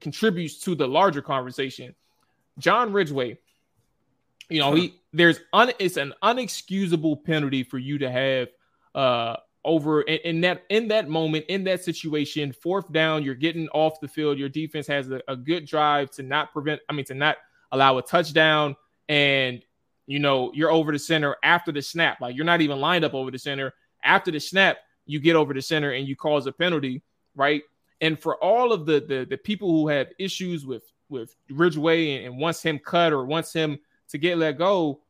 contributes 0.00 0.58
to 0.60 0.74
the 0.74 0.86
larger 0.86 1.22
conversation. 1.22 1.94
John 2.58 2.92
Ridgeway, 2.92 3.38
you 4.48 4.60
know, 4.60 4.74
he 4.74 4.94
there's 5.12 5.40
un, 5.52 5.72
it's 5.78 5.96
an 5.96 6.14
unexcusable 6.22 7.24
penalty 7.24 7.62
for 7.62 7.78
you 7.78 7.98
to 7.98 8.10
have 8.10 8.48
uh 8.94 9.36
over 9.64 10.02
in, 10.02 10.18
in, 10.24 10.40
that 10.40 10.64
in 10.70 10.88
that 10.88 11.08
moment 11.08 11.44
in 11.48 11.62
that 11.64 11.84
situation 11.84 12.50
fourth 12.50 12.90
down 12.92 13.22
you're 13.22 13.34
getting 13.34 13.68
off 13.68 14.00
the 14.00 14.08
field 14.08 14.38
your 14.38 14.48
defense 14.48 14.86
has 14.86 15.10
a, 15.10 15.20
a, 15.28 15.36
good 15.36 15.66
drive 15.66 16.10
to 16.10 16.22
not 16.22 16.50
prevent 16.50 16.80
i 16.88 16.92
mean 16.94 17.04
to 17.04 17.14
not 17.14 17.36
allow 17.70 17.98
a 17.98 18.02
touchdown 18.02 18.74
and 19.10 19.62
you 20.06 20.18
know 20.18 20.50
you're 20.54 20.70
over 20.70 20.92
the 20.92 20.98
center 20.98 21.36
after 21.42 21.72
the 21.72 21.82
snap. 21.82 22.20
Like 22.20 22.34
you're 22.34 22.44
not 22.44 22.60
even 22.62 22.80
lined 22.80 23.04
up 23.04 23.12
over 23.12 23.30
the 23.30 23.38
center. 23.38 23.74
After 24.02 24.30
the 24.30 24.40
snap 24.40 24.78
you 25.10 25.20
get 25.20 25.36
over 25.36 25.52
the 25.52 25.62
center 25.62 25.90
and 25.92 26.06
you 26.06 26.16
cause 26.16 26.46
a 26.46 26.52
penalty 26.52 27.02
right 27.34 27.62
and 28.00 28.18
for 28.18 28.36
all 28.36 28.72
of 28.72 28.86
the 28.86 29.00
the, 29.00 29.26
the 29.28 29.36
people 29.36 29.70
who 29.70 29.88
have 29.88 30.08
issues 30.18 30.66
with 30.66 30.84
with 31.10 31.34
Ridgeway 31.50 32.16
and, 32.16 32.26
and 32.26 32.38
wants 32.38 32.62
him 32.62 32.78
cut 32.78 33.12
or 33.12 33.26
wants 33.26 33.52
him 33.52 33.78
to 34.10 34.18
get 34.18 34.38
let 34.38 34.58
go, 34.58 35.00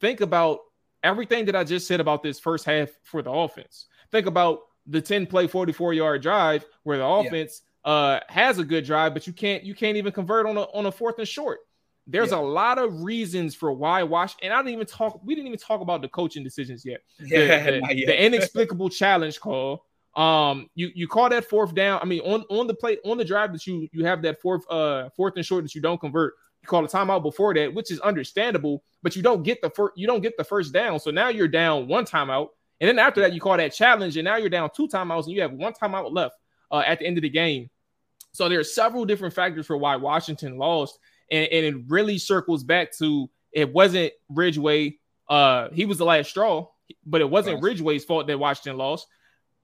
think 0.00 0.20
about 0.20 0.60
everything 1.02 1.44
that 1.46 1.56
I 1.56 1.64
just 1.64 1.86
said 1.86 2.00
about 2.00 2.22
this 2.22 2.38
first 2.38 2.64
half 2.64 2.90
for 3.02 3.22
the 3.22 3.30
offense. 3.30 3.86
Think 4.10 4.26
about 4.26 4.60
the 4.86 5.00
10 5.00 5.26
play 5.26 5.46
44 5.46 5.94
yard 5.94 6.22
drive 6.22 6.64
where 6.84 6.98
the 6.98 7.06
offense 7.06 7.62
yeah. 7.84 7.92
uh, 7.92 8.20
has 8.28 8.58
a 8.58 8.64
good 8.64 8.84
drive, 8.84 9.12
but 9.12 9.26
you 9.26 9.32
can't 9.32 9.64
you 9.64 9.74
can't 9.74 9.96
even 9.96 10.12
convert 10.12 10.46
on 10.46 10.56
a 10.56 10.62
on 10.62 10.86
a 10.86 10.92
fourth 10.92 11.18
and 11.18 11.28
short. 11.28 11.60
There's 12.06 12.32
yeah. 12.32 12.38
a 12.38 12.40
lot 12.40 12.78
of 12.78 13.02
reasons 13.02 13.54
for 13.54 13.72
why 13.72 14.02
Wash, 14.02 14.34
and 14.42 14.52
I 14.52 14.58
didn't 14.58 14.74
even 14.74 14.86
talk. 14.86 15.20
We 15.24 15.34
didn't 15.34 15.48
even 15.48 15.58
talk 15.58 15.80
about 15.80 16.02
the 16.02 16.08
coaching 16.08 16.42
decisions 16.42 16.84
yet. 16.84 17.00
Yeah, 17.20 17.70
the, 17.70 17.80
the, 17.88 18.06
the 18.06 18.24
inexplicable 18.24 18.88
challenge 18.90 19.38
call 19.38 19.84
um, 20.16 20.68
you 20.74 20.90
you 20.94 21.06
call 21.06 21.28
that 21.28 21.44
fourth 21.44 21.74
down. 21.74 22.00
I 22.02 22.04
mean, 22.04 22.20
on 22.20 22.42
on 22.50 22.66
the 22.66 22.74
play 22.74 22.98
on 23.04 23.16
the 23.16 23.24
drive 23.24 23.52
that 23.52 23.66
you 23.66 23.88
you 23.92 24.04
have 24.04 24.22
that 24.22 24.40
fourth 24.40 24.68
uh 24.70 25.08
fourth 25.10 25.34
and 25.36 25.46
short 25.46 25.64
that 25.64 25.74
you 25.74 25.80
don't 25.80 26.00
convert. 26.00 26.34
You 26.62 26.68
call 26.68 26.84
a 26.84 26.88
timeout 26.88 27.22
before 27.22 27.54
that, 27.54 27.72
which 27.72 27.90
is 27.90 28.00
understandable, 28.00 28.82
but 29.02 29.16
you 29.16 29.22
don't 29.22 29.42
get 29.42 29.62
the 29.62 29.70
first 29.70 29.96
you 29.96 30.06
don't 30.06 30.20
get 30.20 30.36
the 30.36 30.44
first 30.44 30.72
down. 30.72 30.98
So 30.98 31.10
now 31.10 31.28
you're 31.28 31.48
down 31.48 31.86
one 31.86 32.04
timeout, 32.04 32.48
and 32.80 32.88
then 32.88 32.98
after 32.98 33.20
that 33.20 33.32
you 33.32 33.40
call 33.40 33.56
that 33.56 33.72
challenge, 33.72 34.16
and 34.16 34.24
now 34.24 34.36
you're 34.36 34.50
down 34.50 34.70
two 34.74 34.88
timeouts, 34.88 35.24
and 35.24 35.32
you 35.32 35.42
have 35.42 35.52
one 35.52 35.72
timeout 35.72 36.12
left 36.12 36.34
uh, 36.72 36.82
at 36.84 36.98
the 36.98 37.06
end 37.06 37.16
of 37.16 37.22
the 37.22 37.30
game. 37.30 37.70
So 38.32 38.48
there 38.48 38.60
are 38.60 38.64
several 38.64 39.04
different 39.04 39.34
factors 39.34 39.66
for 39.66 39.76
why 39.76 39.96
Washington 39.96 40.58
lost, 40.58 40.98
and, 41.30 41.46
and 41.46 41.66
it 41.66 41.84
really 41.88 42.18
circles 42.18 42.64
back 42.64 42.92
to 42.98 43.28
it 43.52 43.72
wasn't 43.72 44.12
Ridgeway. 44.28 44.98
Uh, 45.28 45.68
he 45.72 45.84
was 45.84 45.98
the 45.98 46.04
last 46.04 46.30
straw, 46.30 46.68
but 47.06 47.20
it 47.20 47.30
wasn't 47.30 47.62
Ridgeway's 47.62 48.04
fault 48.04 48.26
that 48.26 48.38
Washington 48.38 48.76
lost 48.76 49.06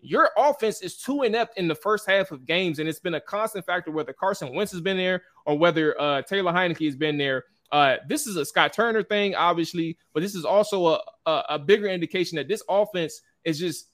your 0.01 0.31
offense 0.37 0.83
is 0.83 0.97
too 0.97 1.23
inept 1.23 1.59
in 1.59 1.69
the 1.69 1.75
first 1.75 2.09
half 2.09 2.31
of 2.31 2.47
games, 2.47 2.79
and 2.79 2.89
it's 2.89 3.01
been 3.01 3.15
a 3.15 3.21
constant 3.21 3.65
factor 3.67 3.91
whether 3.91 4.13
Carson 4.13 4.55
Wentz 4.55 4.73
has 4.73 4.81
been 4.81 4.97
there 4.97 5.23
or 5.45 5.59
whether 5.59 6.01
uh, 6.01 6.23
Taylor 6.23 6.53
Heinicke 6.53 6.85
has 6.85 6.97
been 6.97 7.19
there. 7.19 7.45
Uh, 7.73 7.97
this 8.09 8.27
is 8.27 8.37
a 8.37 8.45
Scott 8.45 8.73
Turner 8.73 9.03
thing, 9.03 9.35
obviously, 9.35 9.97
but 10.15 10.23
this 10.23 10.35
is 10.35 10.45
also 10.45 10.87
a, 10.87 11.01
a, 11.27 11.43
a 11.51 11.59
bigger 11.59 11.89
indication 11.89 12.37
that 12.37 12.47
this 12.47 12.63
offense 12.69 13.23
is 13.45 13.59
just 13.59 13.89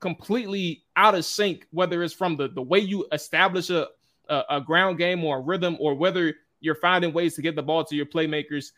completely 0.00 0.84
out 0.96 1.14
of 1.14 1.24
sync, 1.24 1.66
whether 1.70 2.02
it's 2.02 2.14
from 2.14 2.36
the, 2.36 2.48
the 2.48 2.62
way 2.62 2.78
you 2.78 3.06
establish 3.12 3.68
a, 3.68 3.88
a, 4.28 4.42
a 4.50 4.60
ground 4.60 4.96
game 4.96 5.22
or 5.22 5.38
a 5.38 5.40
rhythm, 5.40 5.76
or 5.80 5.94
whether 5.94 6.34
you're 6.62 6.74
finding 6.74 7.12
ways 7.12 7.34
to 7.34 7.42
get 7.42 7.56
the 7.56 7.62
ball 7.62 7.84
to 7.84 7.94
your 7.94 8.06
playmakers. 8.06 8.72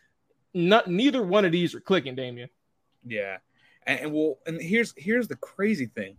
Not, 0.53 0.89
neither 0.89 1.23
one 1.23 1.45
of 1.45 1.53
these 1.53 1.73
are 1.73 1.79
clicking, 1.79 2.15
Damien. 2.15 2.49
Yeah, 3.05 3.37
and, 3.87 3.99
and 4.01 4.13
well, 4.13 4.39
and 4.45 4.61
here's 4.61 4.93
here's 4.97 5.29
the 5.29 5.37
crazy 5.37 5.85
thing 5.85 6.17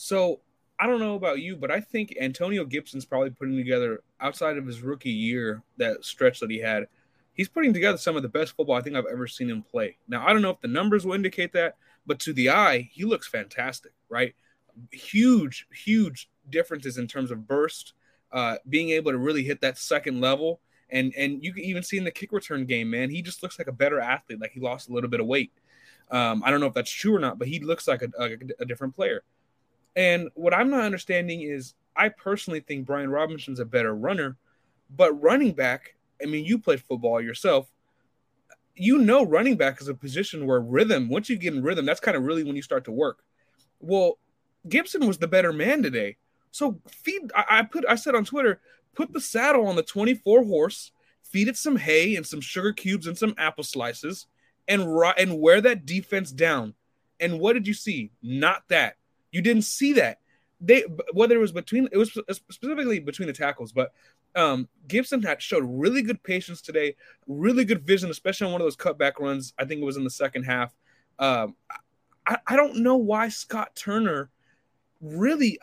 so 0.00 0.40
I 0.78 0.86
don't 0.86 1.00
know 1.00 1.16
about 1.16 1.40
you, 1.40 1.56
but 1.56 1.72
I 1.72 1.80
think 1.80 2.14
Antonio 2.20 2.64
Gibson's 2.64 3.04
probably 3.04 3.30
putting 3.30 3.56
together 3.56 4.04
outside 4.20 4.56
of 4.56 4.64
his 4.64 4.80
rookie 4.80 5.10
year, 5.10 5.60
that 5.78 6.04
stretch 6.04 6.38
that 6.38 6.52
he 6.52 6.60
had, 6.60 6.86
he's 7.32 7.48
putting 7.48 7.74
together 7.74 7.98
some 7.98 8.14
of 8.14 8.22
the 8.22 8.28
best 8.28 8.54
football 8.54 8.76
I 8.76 8.80
think 8.80 8.94
I've 8.94 9.06
ever 9.10 9.26
seen 9.26 9.50
him 9.50 9.64
play. 9.64 9.96
Now 10.06 10.24
I 10.24 10.32
don't 10.32 10.40
know 10.40 10.50
if 10.50 10.60
the 10.60 10.68
numbers 10.68 11.04
will 11.04 11.14
indicate 11.14 11.52
that, 11.54 11.78
but 12.06 12.20
to 12.20 12.32
the 12.32 12.50
eye, 12.50 12.88
he 12.92 13.04
looks 13.04 13.26
fantastic, 13.26 13.90
right? 14.08 14.36
Huge, 14.92 15.66
huge 15.72 16.30
differences 16.48 16.96
in 16.96 17.08
terms 17.08 17.32
of 17.32 17.48
burst, 17.48 17.94
uh, 18.30 18.58
being 18.68 18.90
able 18.90 19.10
to 19.10 19.18
really 19.18 19.42
hit 19.42 19.60
that 19.62 19.78
second 19.78 20.20
level. 20.20 20.60
And 20.90 21.12
and 21.16 21.42
you 21.44 21.52
can 21.52 21.64
even 21.64 21.82
see 21.82 21.98
in 21.98 22.04
the 22.04 22.10
kick 22.10 22.32
return 22.32 22.64
game, 22.64 22.90
man, 22.90 23.10
he 23.10 23.22
just 23.22 23.42
looks 23.42 23.58
like 23.58 23.68
a 23.68 23.72
better 23.72 24.00
athlete, 24.00 24.40
like 24.40 24.52
he 24.52 24.60
lost 24.60 24.88
a 24.88 24.92
little 24.92 25.10
bit 25.10 25.20
of 25.20 25.26
weight. 25.26 25.52
Um, 26.10 26.42
I 26.44 26.50
don't 26.50 26.60
know 26.60 26.66
if 26.66 26.74
that's 26.74 26.90
true 26.90 27.14
or 27.14 27.18
not, 27.18 27.38
but 27.38 27.48
he 27.48 27.60
looks 27.60 27.86
like 27.86 28.02
a, 28.02 28.08
a, 28.18 28.38
a 28.60 28.64
different 28.64 28.94
player. 28.94 29.22
And 29.94 30.30
what 30.34 30.54
I'm 30.54 30.70
not 30.70 30.84
understanding 30.84 31.42
is 31.42 31.74
I 31.96 32.08
personally 32.08 32.60
think 32.60 32.86
Brian 32.86 33.10
Robinson's 33.10 33.60
a 33.60 33.64
better 33.64 33.94
runner, 33.94 34.36
but 34.96 35.12
running 35.20 35.52
back, 35.52 35.96
I 36.22 36.26
mean, 36.26 36.44
you 36.44 36.58
played 36.58 36.80
football 36.80 37.20
yourself. 37.20 37.70
You 38.74 38.98
know, 38.98 39.24
running 39.24 39.56
back 39.56 39.80
is 39.80 39.88
a 39.88 39.94
position 39.94 40.46
where 40.46 40.60
rhythm, 40.60 41.08
once 41.08 41.28
you 41.28 41.36
get 41.36 41.52
in 41.52 41.62
rhythm, 41.62 41.84
that's 41.84 42.00
kind 42.00 42.16
of 42.16 42.22
really 42.22 42.44
when 42.44 42.56
you 42.56 42.62
start 42.62 42.84
to 42.84 42.92
work. 42.92 43.24
Well, 43.80 44.18
Gibson 44.68 45.06
was 45.06 45.18
the 45.18 45.28
better 45.28 45.52
man 45.52 45.82
today. 45.82 46.16
So 46.52 46.80
feed, 46.86 47.30
I, 47.34 47.44
I 47.50 47.62
put, 47.62 47.84
I 47.88 47.96
said 47.96 48.14
on 48.14 48.24
Twitter, 48.24 48.60
put 48.98 49.12
the 49.12 49.20
saddle 49.20 49.68
on 49.68 49.76
the 49.76 49.82
24 49.82 50.42
horse, 50.42 50.90
feed 51.22 51.46
it 51.46 51.56
some 51.56 51.76
hay 51.76 52.16
and 52.16 52.26
some 52.26 52.40
sugar 52.40 52.72
cubes 52.72 53.06
and 53.06 53.16
some 53.16 53.32
apple 53.38 53.62
slices, 53.62 54.26
and 54.66 54.82
and 55.16 55.38
wear 55.38 55.60
that 55.60 55.86
defense 55.86 56.32
down. 56.32 56.74
And 57.20 57.38
what 57.38 57.52
did 57.52 57.68
you 57.68 57.74
see? 57.74 58.10
Not 58.22 58.64
that. 58.68 58.96
You 59.30 59.40
didn't 59.40 59.62
see 59.62 59.92
that. 59.94 60.18
They 60.60 60.82
whether 61.12 61.36
it 61.36 61.40
was 61.40 61.52
between 61.52 61.88
it 61.92 61.96
was 61.96 62.10
specifically 62.32 62.98
between 62.98 63.28
the 63.28 63.32
tackles, 63.32 63.70
but 63.70 63.92
um, 64.34 64.68
Gibson 64.88 65.22
had 65.22 65.40
showed 65.40 65.62
really 65.64 66.02
good 66.02 66.20
patience 66.24 66.60
today, 66.60 66.96
really 67.28 67.64
good 67.64 67.86
vision, 67.86 68.10
especially 68.10 68.46
on 68.46 68.52
one 68.52 68.60
of 68.60 68.66
those 68.66 68.76
cutback 68.76 69.20
runs. 69.20 69.54
I 69.56 69.64
think 69.64 69.80
it 69.80 69.84
was 69.84 69.96
in 69.96 70.04
the 70.04 70.10
second 70.10 70.42
half. 70.42 70.74
Um, 71.20 71.54
I, 72.26 72.38
I 72.48 72.56
don't 72.56 72.82
know 72.82 72.96
why 72.96 73.28
Scott 73.28 73.76
Turner 73.76 74.30
really 75.00 75.60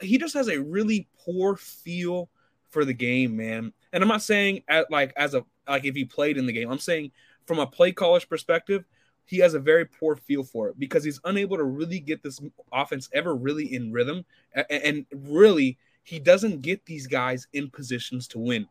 he 0.00 0.16
just 0.16 0.32
has 0.32 0.48
a 0.48 0.58
really 0.58 1.06
poor 1.22 1.54
feel 1.56 2.30
for 2.70 2.84
the 2.84 2.94
game, 2.94 3.36
man. 3.36 3.72
And 3.92 4.02
I'm 4.02 4.08
not 4.08 4.22
saying 4.22 4.62
at 4.68 4.90
like 4.90 5.12
as 5.16 5.34
a 5.34 5.44
like 5.68 5.84
if 5.84 5.94
he 5.94 6.04
played 6.04 6.38
in 6.38 6.46
the 6.46 6.52
game. 6.52 6.70
I'm 6.70 6.78
saying 6.78 7.12
from 7.46 7.58
a 7.58 7.66
play 7.66 7.92
college 7.92 8.28
perspective, 8.28 8.84
he 9.24 9.38
has 9.38 9.54
a 9.54 9.60
very 9.60 9.84
poor 9.84 10.16
feel 10.16 10.42
for 10.42 10.68
it 10.68 10.78
because 10.78 11.04
he's 11.04 11.20
unable 11.24 11.56
to 11.56 11.64
really 11.64 12.00
get 12.00 12.22
this 12.22 12.40
offense 12.72 13.08
ever 13.12 13.34
really 13.34 13.74
in 13.74 13.92
rhythm. 13.92 14.24
And 14.70 15.04
really, 15.12 15.78
he 16.02 16.18
doesn't 16.18 16.62
get 16.62 16.86
these 16.86 17.06
guys 17.06 17.46
in 17.52 17.70
positions 17.70 18.26
to 18.28 18.38
win. 18.38 18.66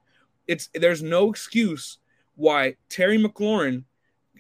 It's 0.48 0.70
there's 0.74 1.04
no 1.04 1.30
excuse 1.30 2.00
why 2.36 2.76
Terry 2.90 3.18
McLaurin. 3.18 3.84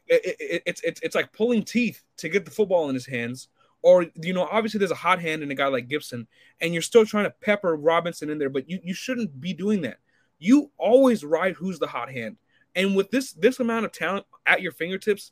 It, 0.08 0.38
it, 0.40 0.64
it's 0.66 0.82
it's 0.84 1.02
it's 1.02 1.16
like 1.16 1.34
pulling 1.34 1.64
teeth 1.64 2.02
to 2.18 2.30
get 2.30 2.46
the 2.46 2.52
football 2.52 2.90
in 2.90 2.96
his 2.96 3.06
hands. 3.06 3.50
Or 3.82 4.06
you 4.16 4.34
know, 4.34 4.48
obviously 4.52 4.80
there's 4.80 4.92
a 4.92 4.96
hot 4.96 5.22
hand 5.22 5.44
in 5.44 5.52
a 5.52 5.56
guy 5.56 5.68
like 5.68 5.88
Gibson, 5.88 6.28
and 6.62 6.74
you're 6.74 6.82
still 6.82 7.06
trying 7.06 7.26
to 7.26 7.34
pepper 7.42 7.76
Robinson 7.76 8.30
in 8.30 8.38
there, 8.38 8.50
but 8.50 8.70
you, 8.70 8.80
you 8.84 8.94
shouldn't 8.94 9.40
be 9.40 9.54
doing 9.54 9.82
that. 9.82 10.00
You 10.40 10.72
always 10.78 11.24
ride 11.24 11.56
who's 11.56 11.80
the 11.80 11.88
hot 11.88 12.12
hand. 12.12 12.38
And 12.76 12.96
with 12.96 13.12
this 13.12 13.34
this 13.34 13.60
amount 13.60 13.86
of 13.86 13.92
talent 13.92 14.26
at 14.46 14.62
your 14.62 14.72
fingertips, 14.72 15.32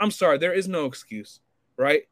I'm 0.00 0.10
sorry, 0.10 0.38
there 0.38 0.52
is 0.52 0.68
no 0.68 0.86
excuse, 0.86 1.40
right? 1.76 2.02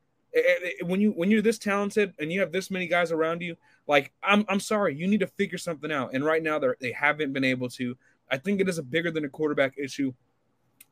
When 0.82 1.00
you 1.00 1.10
when 1.10 1.30
you're 1.30 1.42
this 1.42 1.58
talented 1.58 2.14
and 2.18 2.30
you 2.32 2.40
have 2.40 2.52
this 2.52 2.70
many 2.70 2.86
guys 2.86 3.10
around 3.10 3.42
you, 3.42 3.56
like 3.86 4.12
I'm 4.22 4.44
I'm 4.48 4.60
sorry, 4.60 4.94
you 4.94 5.08
need 5.08 5.20
to 5.20 5.26
figure 5.26 5.58
something 5.58 5.90
out. 5.90 6.14
And 6.14 6.24
right 6.24 6.42
now 6.42 6.58
they 6.58 6.68
they 6.80 6.92
haven't 6.92 7.32
been 7.32 7.44
able 7.44 7.68
to. 7.70 7.96
I 8.30 8.36
think 8.36 8.60
it 8.60 8.68
is 8.68 8.78
a 8.78 8.82
bigger 8.82 9.10
than 9.10 9.24
a 9.24 9.28
quarterback 9.28 9.74
issue. 9.76 10.12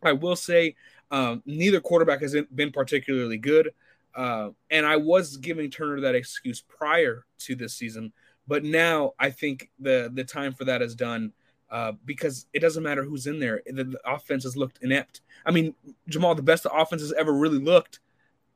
I 0.02 0.12
will 0.12 0.36
say 0.36 0.74
um, 1.10 1.42
neither 1.46 1.80
quarterback 1.80 2.20
has 2.20 2.36
been 2.54 2.72
particularly 2.72 3.38
good. 3.38 3.70
Uh, 4.18 4.50
and 4.68 4.84
I 4.84 4.96
was 4.96 5.36
giving 5.36 5.70
Turner 5.70 6.00
that 6.00 6.16
excuse 6.16 6.60
prior 6.60 7.24
to 7.38 7.54
this 7.54 7.74
season, 7.74 8.12
but 8.48 8.64
now 8.64 9.12
I 9.16 9.30
think 9.30 9.70
the 9.78 10.10
the 10.12 10.24
time 10.24 10.52
for 10.54 10.64
that 10.64 10.82
is 10.82 10.96
done 10.96 11.32
uh, 11.70 11.92
because 12.04 12.46
it 12.52 12.58
doesn't 12.58 12.82
matter 12.82 13.04
who's 13.04 13.28
in 13.28 13.38
there. 13.38 13.62
The, 13.64 13.84
the, 13.84 14.00
offense 14.04 14.42
has 14.42 14.56
looked 14.56 14.80
inept. 14.82 15.20
I 15.46 15.52
mean, 15.52 15.72
Jamal, 16.08 16.34
the 16.34 16.42
best 16.42 16.64
the 16.64 16.72
offense 16.72 17.00
has 17.00 17.12
ever 17.12 17.32
really 17.32 17.60
looked 17.60 18.00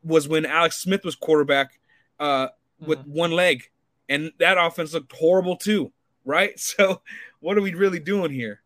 was 0.03 0.27
when 0.27 0.45
Alex 0.47 0.83
Smith 0.83 1.05
was 1.05 1.15
quarterback 1.15 1.79
uh, 2.19 2.49
with 2.81 2.99
mm-hmm. 2.99 3.13
one 3.13 3.31
leg, 3.31 3.71
and 4.09 4.33
that 4.41 4.59
offense 4.59 4.95
looked 4.95 5.13
horrible 5.13 5.57
too, 5.57 5.93
right? 6.25 6.59
So, 6.59 7.03
what 7.39 7.57
are 7.57 7.63
we 7.63 7.75
really 7.75 8.01
doing 8.01 8.33
here? 8.33 8.63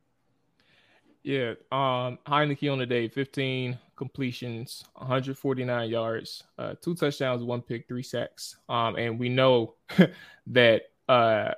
Yeah, 1.23 1.57
um, 1.71 2.19
Heinicke 2.26 2.73
on 2.73 2.79
the 2.79 2.87
day, 2.87 3.09
15 3.09 3.79
completions, 3.97 4.85
149 4.95 5.88
yards, 5.88 6.45
uh, 6.59 6.75
two 6.81 6.95
touchdowns, 6.95 7.43
one 7.43 7.62
pick, 7.62 7.88
three 7.88 8.03
sacks. 8.03 8.57
Um, 8.69 8.97
and 8.97 9.19
we 9.19 9.29
know 9.29 9.75
that 10.49 10.83
uh, 11.09 11.53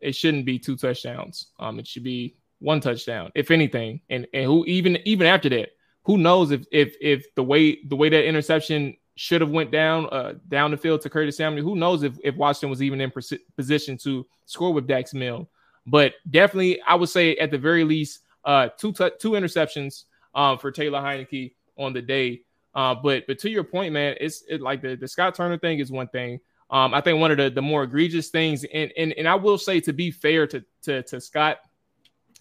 it 0.00 0.14
shouldn't 0.14 0.46
be 0.46 0.58
two 0.58 0.76
touchdowns. 0.76 1.46
Um, 1.58 1.78
it 1.78 1.86
should 1.86 2.04
be 2.04 2.36
one 2.58 2.80
touchdown, 2.80 3.30
if 3.34 3.50
anything. 3.50 4.00
And 4.10 4.26
and 4.34 4.44
who 4.44 4.64
even 4.66 4.98
even 5.04 5.26
after 5.26 5.48
that, 5.50 5.70
who 6.04 6.18
knows 6.18 6.50
if 6.50 6.64
if 6.72 6.94
if 7.00 7.34
the 7.34 7.42
way 7.42 7.82
the 7.84 7.96
way 7.96 8.08
that 8.08 8.26
interception 8.26 8.96
should 9.16 9.40
have 9.40 9.50
went 9.50 9.70
down 9.70 10.08
uh, 10.12 10.34
down 10.48 10.70
the 10.70 10.76
field 10.76 11.02
to 11.02 11.10
Curtis 11.10 11.36
Samuel, 11.36 11.64
who 11.64 11.76
knows 11.76 12.02
if 12.02 12.18
if 12.22 12.36
Washington 12.36 12.70
was 12.70 12.82
even 12.82 13.00
in 13.00 13.12
position 13.56 13.96
to 13.98 14.26
score 14.46 14.72
with 14.72 14.86
Dax 14.86 15.14
Milne. 15.14 15.46
But 15.86 16.14
definitely, 16.28 16.80
I 16.82 16.94
would 16.94 17.08
say 17.08 17.36
at 17.36 17.50
the 17.50 17.58
very 17.58 17.84
least, 17.84 18.20
uh, 18.44 18.68
two 18.78 18.92
t- 18.92 19.10
two 19.18 19.32
interceptions 19.32 20.04
um, 20.34 20.58
for 20.58 20.70
Taylor 20.70 21.00
Heinicke 21.00 21.52
on 21.80 21.92
the 21.92 22.02
day. 22.02 22.42
Uh, 22.74 22.94
but 22.94 23.26
but 23.26 23.38
to 23.40 23.50
your 23.50 23.64
point, 23.64 23.92
man, 23.92 24.16
it's 24.20 24.44
it, 24.48 24.60
like 24.60 24.82
the, 24.82 24.94
the 24.94 25.08
Scott 25.08 25.34
Turner 25.34 25.58
thing 25.58 25.80
is 25.80 25.90
one 25.90 26.08
thing. 26.08 26.38
Um, 26.70 26.94
I 26.94 27.00
think 27.00 27.18
one 27.18 27.32
of 27.32 27.36
the, 27.36 27.50
the 27.50 27.62
more 27.62 27.82
egregious 27.82 28.28
things, 28.28 28.64
and, 28.72 28.92
and 28.96 29.12
and 29.14 29.26
I 29.26 29.34
will 29.34 29.58
say 29.58 29.80
to 29.80 29.92
be 29.92 30.12
fair 30.12 30.46
to, 30.46 30.64
to 30.82 31.02
to 31.02 31.20
Scott, 31.20 31.58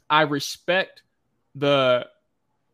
I 0.10 0.22
respect 0.22 1.02
the 1.56 2.06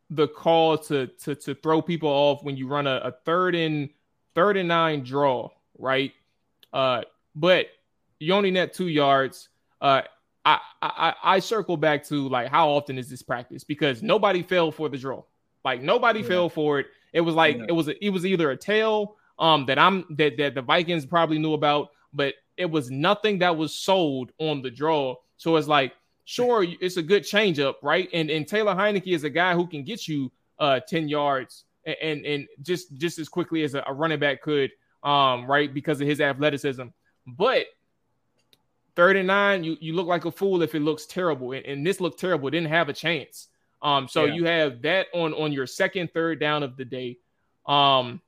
the 0.09 0.27
call 0.27 0.77
to 0.77 1.07
to 1.07 1.35
to 1.35 1.55
throw 1.55 1.81
people 1.81 2.09
off 2.09 2.43
when 2.43 2.57
you 2.57 2.67
run 2.67 2.87
a, 2.87 2.95
a 2.97 3.11
third 3.23 3.55
and 3.55 3.89
third 4.33 4.57
and 4.57 4.67
nine 4.67 5.03
draw, 5.03 5.49
right? 5.77 6.11
Uh, 6.73 7.03
but 7.35 7.67
you 8.19 8.33
only 8.33 8.51
net 8.51 8.73
two 8.73 8.87
yards. 8.87 9.49
Uh, 9.79 10.01
I, 10.43 10.59
I 10.81 11.13
I 11.23 11.39
circle 11.39 11.77
back 11.77 12.03
to 12.05 12.27
like 12.29 12.49
how 12.49 12.69
often 12.69 12.97
is 12.97 13.09
this 13.09 13.23
practice 13.23 13.63
because 13.63 14.03
nobody 14.03 14.43
fell 14.43 14.71
for 14.71 14.89
the 14.89 14.97
draw, 14.97 15.23
like 15.65 15.81
nobody 15.81 16.21
yeah. 16.21 16.27
fell 16.27 16.49
for 16.49 16.79
it. 16.79 16.87
It 17.11 17.21
was 17.21 17.35
like 17.35 17.57
yeah. 17.57 17.65
it 17.67 17.71
was 17.73 17.89
a, 17.89 18.05
it 18.05 18.11
was 18.11 18.25
either 18.25 18.51
a 18.51 18.57
tail 18.57 19.17
um 19.39 19.65
that 19.65 19.77
I'm 19.77 20.05
that 20.11 20.37
that 20.37 20.55
the 20.55 20.61
Vikings 20.61 21.05
probably 21.05 21.39
knew 21.39 21.53
about, 21.53 21.89
but 22.13 22.35
it 22.55 22.69
was 22.69 22.89
nothing 22.89 23.39
that 23.39 23.57
was 23.57 23.75
sold 23.75 24.31
on 24.37 24.61
the 24.61 24.71
draw. 24.71 25.15
So 25.35 25.57
it's 25.57 25.67
like, 25.67 25.93
sure, 26.23 26.63
it's 26.63 26.95
a 26.95 27.03
good 27.03 27.23
changeup, 27.23 27.75
right? 27.81 28.07
And 28.13 28.29
and 28.29 28.47
Taylor 28.47 28.75
Heinicke 28.75 29.13
is 29.13 29.25
a 29.25 29.29
guy 29.29 29.53
who 29.55 29.67
can 29.67 29.83
get 29.83 30.07
you 30.07 30.31
uh 30.59 30.79
10 30.87 31.09
yards 31.09 31.65
and 31.85 31.97
and, 32.01 32.25
and 32.25 32.47
just 32.61 32.95
just 32.95 33.19
as 33.19 33.27
quickly 33.27 33.63
as 33.63 33.73
a, 33.73 33.83
a 33.87 33.93
running 33.93 34.19
back 34.19 34.41
could, 34.41 34.71
um, 35.03 35.47
right, 35.47 35.73
because 35.73 35.99
of 35.99 36.07
his 36.07 36.21
athleticism. 36.21 36.85
But 37.27 37.65
third 38.95 39.17
and 39.17 39.27
nine, 39.27 39.63
you, 39.63 39.77
you 39.79 39.93
look 39.93 40.07
like 40.07 40.25
a 40.25 40.31
fool 40.31 40.61
if 40.61 40.75
it 40.75 40.81
looks 40.81 41.05
terrible. 41.05 41.51
And, 41.51 41.65
and 41.65 41.85
this 41.85 41.99
looked 41.99 42.19
terrible, 42.19 42.47
it 42.47 42.51
didn't 42.51 42.69
have 42.69 42.89
a 42.89 42.93
chance. 42.93 43.47
Um, 43.85 44.07
so 44.07 44.25
yeah. 44.25 44.33
you 44.33 44.45
have 44.45 44.81
that 44.81 45.07
on 45.13 45.33
on 45.35 45.53
your 45.53 45.67
second, 45.67 46.11
third 46.11 46.39
down 46.39 46.63
of 46.63 46.75
the 46.75 46.83
day. 46.83 47.19
Um, 47.67 48.19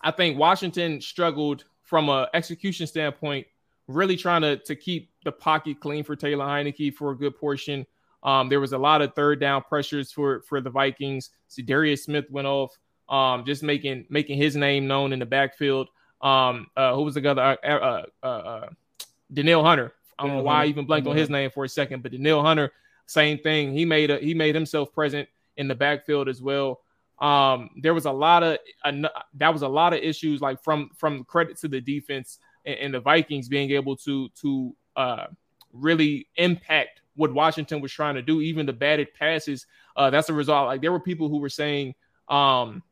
I 0.00 0.12
think 0.12 0.38
Washington 0.38 1.00
struggled 1.00 1.64
from 1.82 2.08
a 2.08 2.28
execution 2.34 2.86
standpoint, 2.86 3.48
really 3.88 4.16
trying 4.16 4.42
to, 4.42 4.58
to 4.58 4.76
keep 4.76 5.10
the 5.24 5.32
pocket 5.32 5.80
clean 5.80 6.04
for 6.04 6.14
Taylor 6.14 6.44
Heinicke 6.44 6.94
for 6.94 7.10
a 7.10 7.16
good 7.16 7.36
portion. 7.36 7.84
Um, 8.22 8.48
there 8.48 8.60
was 8.60 8.72
a 8.72 8.78
lot 8.78 9.02
of 9.02 9.12
third 9.14 9.40
down 9.40 9.62
pressures 9.62 10.12
for 10.12 10.42
for 10.42 10.60
the 10.60 10.70
Vikings. 10.70 11.30
So 11.48 11.62
Darius 11.64 12.04
Smith 12.04 12.30
went 12.30 12.46
off, 12.46 12.78
um, 13.08 13.44
just 13.44 13.64
making 13.64 14.06
making 14.08 14.38
his 14.38 14.54
name 14.54 14.86
known 14.86 15.12
in 15.12 15.18
the 15.18 15.26
backfield. 15.26 15.88
Um, 16.22 16.68
uh, 16.76 16.94
who 16.94 17.02
was 17.02 17.14
the 17.14 17.28
other? 17.28 17.42
Uh, 17.42 17.68
uh, 17.68 18.06
uh, 18.22 18.26
uh 18.26 19.62
Hunter. 19.62 19.92
I 20.16 20.26
don't 20.26 20.36
know 20.36 20.42
why 20.44 20.62
I 20.62 20.66
even 20.66 20.86
blanked 20.86 21.08
on 21.08 21.16
his 21.16 21.28
name 21.28 21.50
for 21.50 21.64
a 21.64 21.68
second, 21.68 22.04
but 22.04 22.12
Danielle 22.12 22.42
Hunter, 22.42 22.72
same 23.06 23.38
thing. 23.38 23.72
He 23.72 23.84
made 23.84 24.10
a, 24.10 24.18
he 24.18 24.34
made 24.34 24.54
himself 24.54 24.92
present 24.92 25.28
in 25.56 25.68
the 25.68 25.74
backfield 25.74 26.28
as 26.28 26.42
well. 26.42 26.80
Um, 27.18 27.70
there 27.80 27.94
was 27.94 28.04
a 28.04 28.12
lot 28.12 28.42
of 28.42 28.58
uh, 28.84 29.08
that 29.34 29.52
was 29.52 29.62
a 29.62 29.68
lot 29.68 29.94
of 29.94 30.00
issues 30.00 30.40
like 30.40 30.62
from 30.62 30.90
from 30.96 31.24
credit 31.24 31.56
to 31.58 31.68
the 31.68 31.80
defense 31.80 32.38
and, 32.66 32.78
and 32.78 32.94
the 32.94 33.00
Vikings 33.00 33.48
being 33.48 33.70
able 33.70 33.96
to 33.96 34.28
to 34.40 34.76
uh, 34.96 35.26
really 35.72 36.28
impact 36.36 37.00
what 37.14 37.32
Washington 37.32 37.80
was 37.80 37.92
trying 37.92 38.14
to 38.14 38.22
do, 38.22 38.42
even 38.42 38.66
the 38.66 38.72
batted 38.72 39.14
passes. 39.14 39.66
Uh, 39.96 40.10
that's 40.10 40.28
a 40.28 40.34
result. 40.34 40.66
Like 40.66 40.82
there 40.82 40.92
were 40.92 41.00
people 41.00 41.30
who 41.30 41.38
were 41.38 41.48
saying 41.48 41.94
um, 42.28 42.82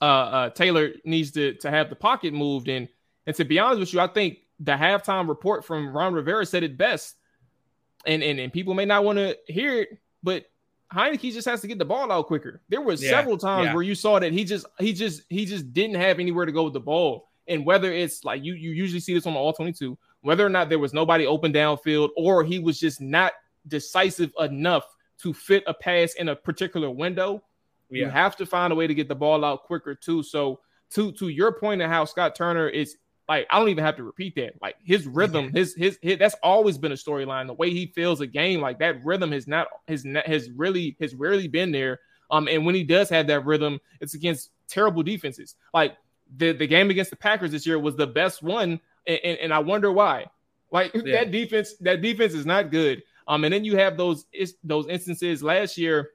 uh, 0.00 0.04
uh, 0.04 0.50
Taylor 0.50 0.92
needs 1.04 1.32
to 1.32 1.54
to 1.54 1.70
have 1.70 1.90
the 1.90 1.96
pocket 1.96 2.32
moved, 2.32 2.68
and 2.68 2.88
and 3.26 3.36
to 3.36 3.44
be 3.44 3.58
honest 3.58 3.80
with 3.80 3.92
you, 3.92 4.00
I 4.00 4.06
think 4.06 4.38
the 4.60 4.72
halftime 4.72 5.28
report 5.28 5.64
from 5.64 5.94
Ron 5.94 6.14
Rivera 6.14 6.46
said 6.46 6.62
it 6.62 6.78
best. 6.78 7.16
And 8.06 8.22
and, 8.22 8.38
and 8.38 8.52
people 8.52 8.74
may 8.74 8.84
not 8.84 9.04
want 9.04 9.18
to 9.18 9.36
hear 9.46 9.82
it, 9.82 9.98
but 10.22 10.46
Heinicke 10.92 11.32
just 11.32 11.48
has 11.48 11.60
to 11.60 11.66
get 11.66 11.78
the 11.78 11.84
ball 11.84 12.10
out 12.10 12.26
quicker. 12.26 12.62
There 12.68 12.80
were 12.80 12.94
yeah, 12.94 13.10
several 13.10 13.36
times 13.36 13.66
yeah. 13.66 13.74
where 13.74 13.82
you 13.82 13.94
saw 13.94 14.18
that 14.18 14.32
he 14.32 14.44
just 14.44 14.66
he 14.78 14.92
just 14.92 15.22
he 15.28 15.44
just 15.44 15.72
didn't 15.72 15.96
have 15.96 16.18
anywhere 16.18 16.46
to 16.46 16.52
go 16.52 16.64
with 16.64 16.72
the 16.72 16.80
ball. 16.80 17.28
And 17.46 17.64
whether 17.64 17.92
it's 17.92 18.24
like 18.24 18.42
you 18.44 18.54
you 18.54 18.70
usually 18.70 19.00
see 19.00 19.14
this 19.14 19.26
on 19.26 19.34
the 19.34 19.38
all 19.38 19.52
22, 19.52 19.98
whether 20.22 20.44
or 20.44 20.50
not 20.50 20.68
there 20.68 20.78
was 20.78 20.94
nobody 20.94 21.26
open 21.26 21.52
downfield 21.52 22.10
or 22.16 22.44
he 22.44 22.58
was 22.58 22.80
just 22.80 23.00
not 23.00 23.32
decisive 23.66 24.32
enough 24.38 24.84
to 25.22 25.34
fit 25.34 25.64
a 25.66 25.74
pass 25.74 26.14
in 26.14 26.28
a 26.28 26.36
particular 26.36 26.90
window, 26.90 27.42
Yeah. 27.90 28.04
You 28.04 28.10
have 28.10 28.36
to 28.36 28.46
find 28.46 28.72
a 28.72 28.76
way 28.76 28.86
to 28.86 28.94
get 28.94 29.08
the 29.08 29.14
ball 29.14 29.44
out 29.44 29.64
quicker 29.64 29.94
too. 29.94 30.22
So 30.22 30.60
to 30.90 31.12
to 31.12 31.28
your 31.28 31.52
point 31.52 31.82
of 31.82 31.90
how 31.90 32.06
Scott 32.06 32.34
Turner 32.34 32.68
is 32.68 32.96
like 33.28 33.46
I 33.50 33.58
don't 33.58 33.68
even 33.68 33.84
have 33.84 33.96
to 33.96 34.02
repeat 34.02 34.34
that. 34.36 34.54
Like 34.62 34.76
his 34.82 35.06
rhythm, 35.06 35.52
his, 35.52 35.74
his 35.74 35.98
his, 36.00 36.18
that's 36.18 36.36
always 36.42 36.78
been 36.78 36.92
a 36.92 36.96
storyline. 36.96 37.46
The 37.46 37.54
way 37.54 37.70
he 37.70 37.86
feels 37.86 38.20
a 38.20 38.26
game, 38.26 38.60
like 38.60 38.78
that 38.78 39.04
rhythm 39.04 39.32
has 39.32 39.46
not 39.46 39.68
has 39.86 40.04
not, 40.04 40.26
has 40.26 40.50
really 40.50 40.96
has 41.00 41.14
rarely 41.14 41.48
been 41.48 41.70
there. 41.70 42.00
Um, 42.30 42.48
and 42.48 42.64
when 42.64 42.74
he 42.74 42.84
does 42.84 43.08
have 43.10 43.26
that 43.26 43.44
rhythm, 43.44 43.80
it's 44.00 44.14
against 44.14 44.50
terrible 44.66 45.02
defenses. 45.02 45.56
Like 45.74 45.96
the 46.36 46.52
the 46.52 46.66
game 46.66 46.90
against 46.90 47.10
the 47.10 47.16
Packers 47.16 47.52
this 47.52 47.66
year 47.66 47.78
was 47.78 47.96
the 47.96 48.06
best 48.06 48.42
one, 48.42 48.80
and, 49.06 49.20
and, 49.22 49.38
and 49.38 49.52
I 49.52 49.58
wonder 49.58 49.92
why. 49.92 50.26
Like 50.70 50.92
yeah. 50.94 51.18
that 51.18 51.30
defense, 51.30 51.74
that 51.80 52.00
defense 52.00 52.34
is 52.34 52.46
not 52.46 52.70
good. 52.70 53.02
Um, 53.26 53.44
and 53.44 53.52
then 53.52 53.64
you 53.64 53.76
have 53.76 53.98
those 53.98 54.24
those 54.64 54.86
instances 54.88 55.42
last 55.42 55.76
year 55.76 56.10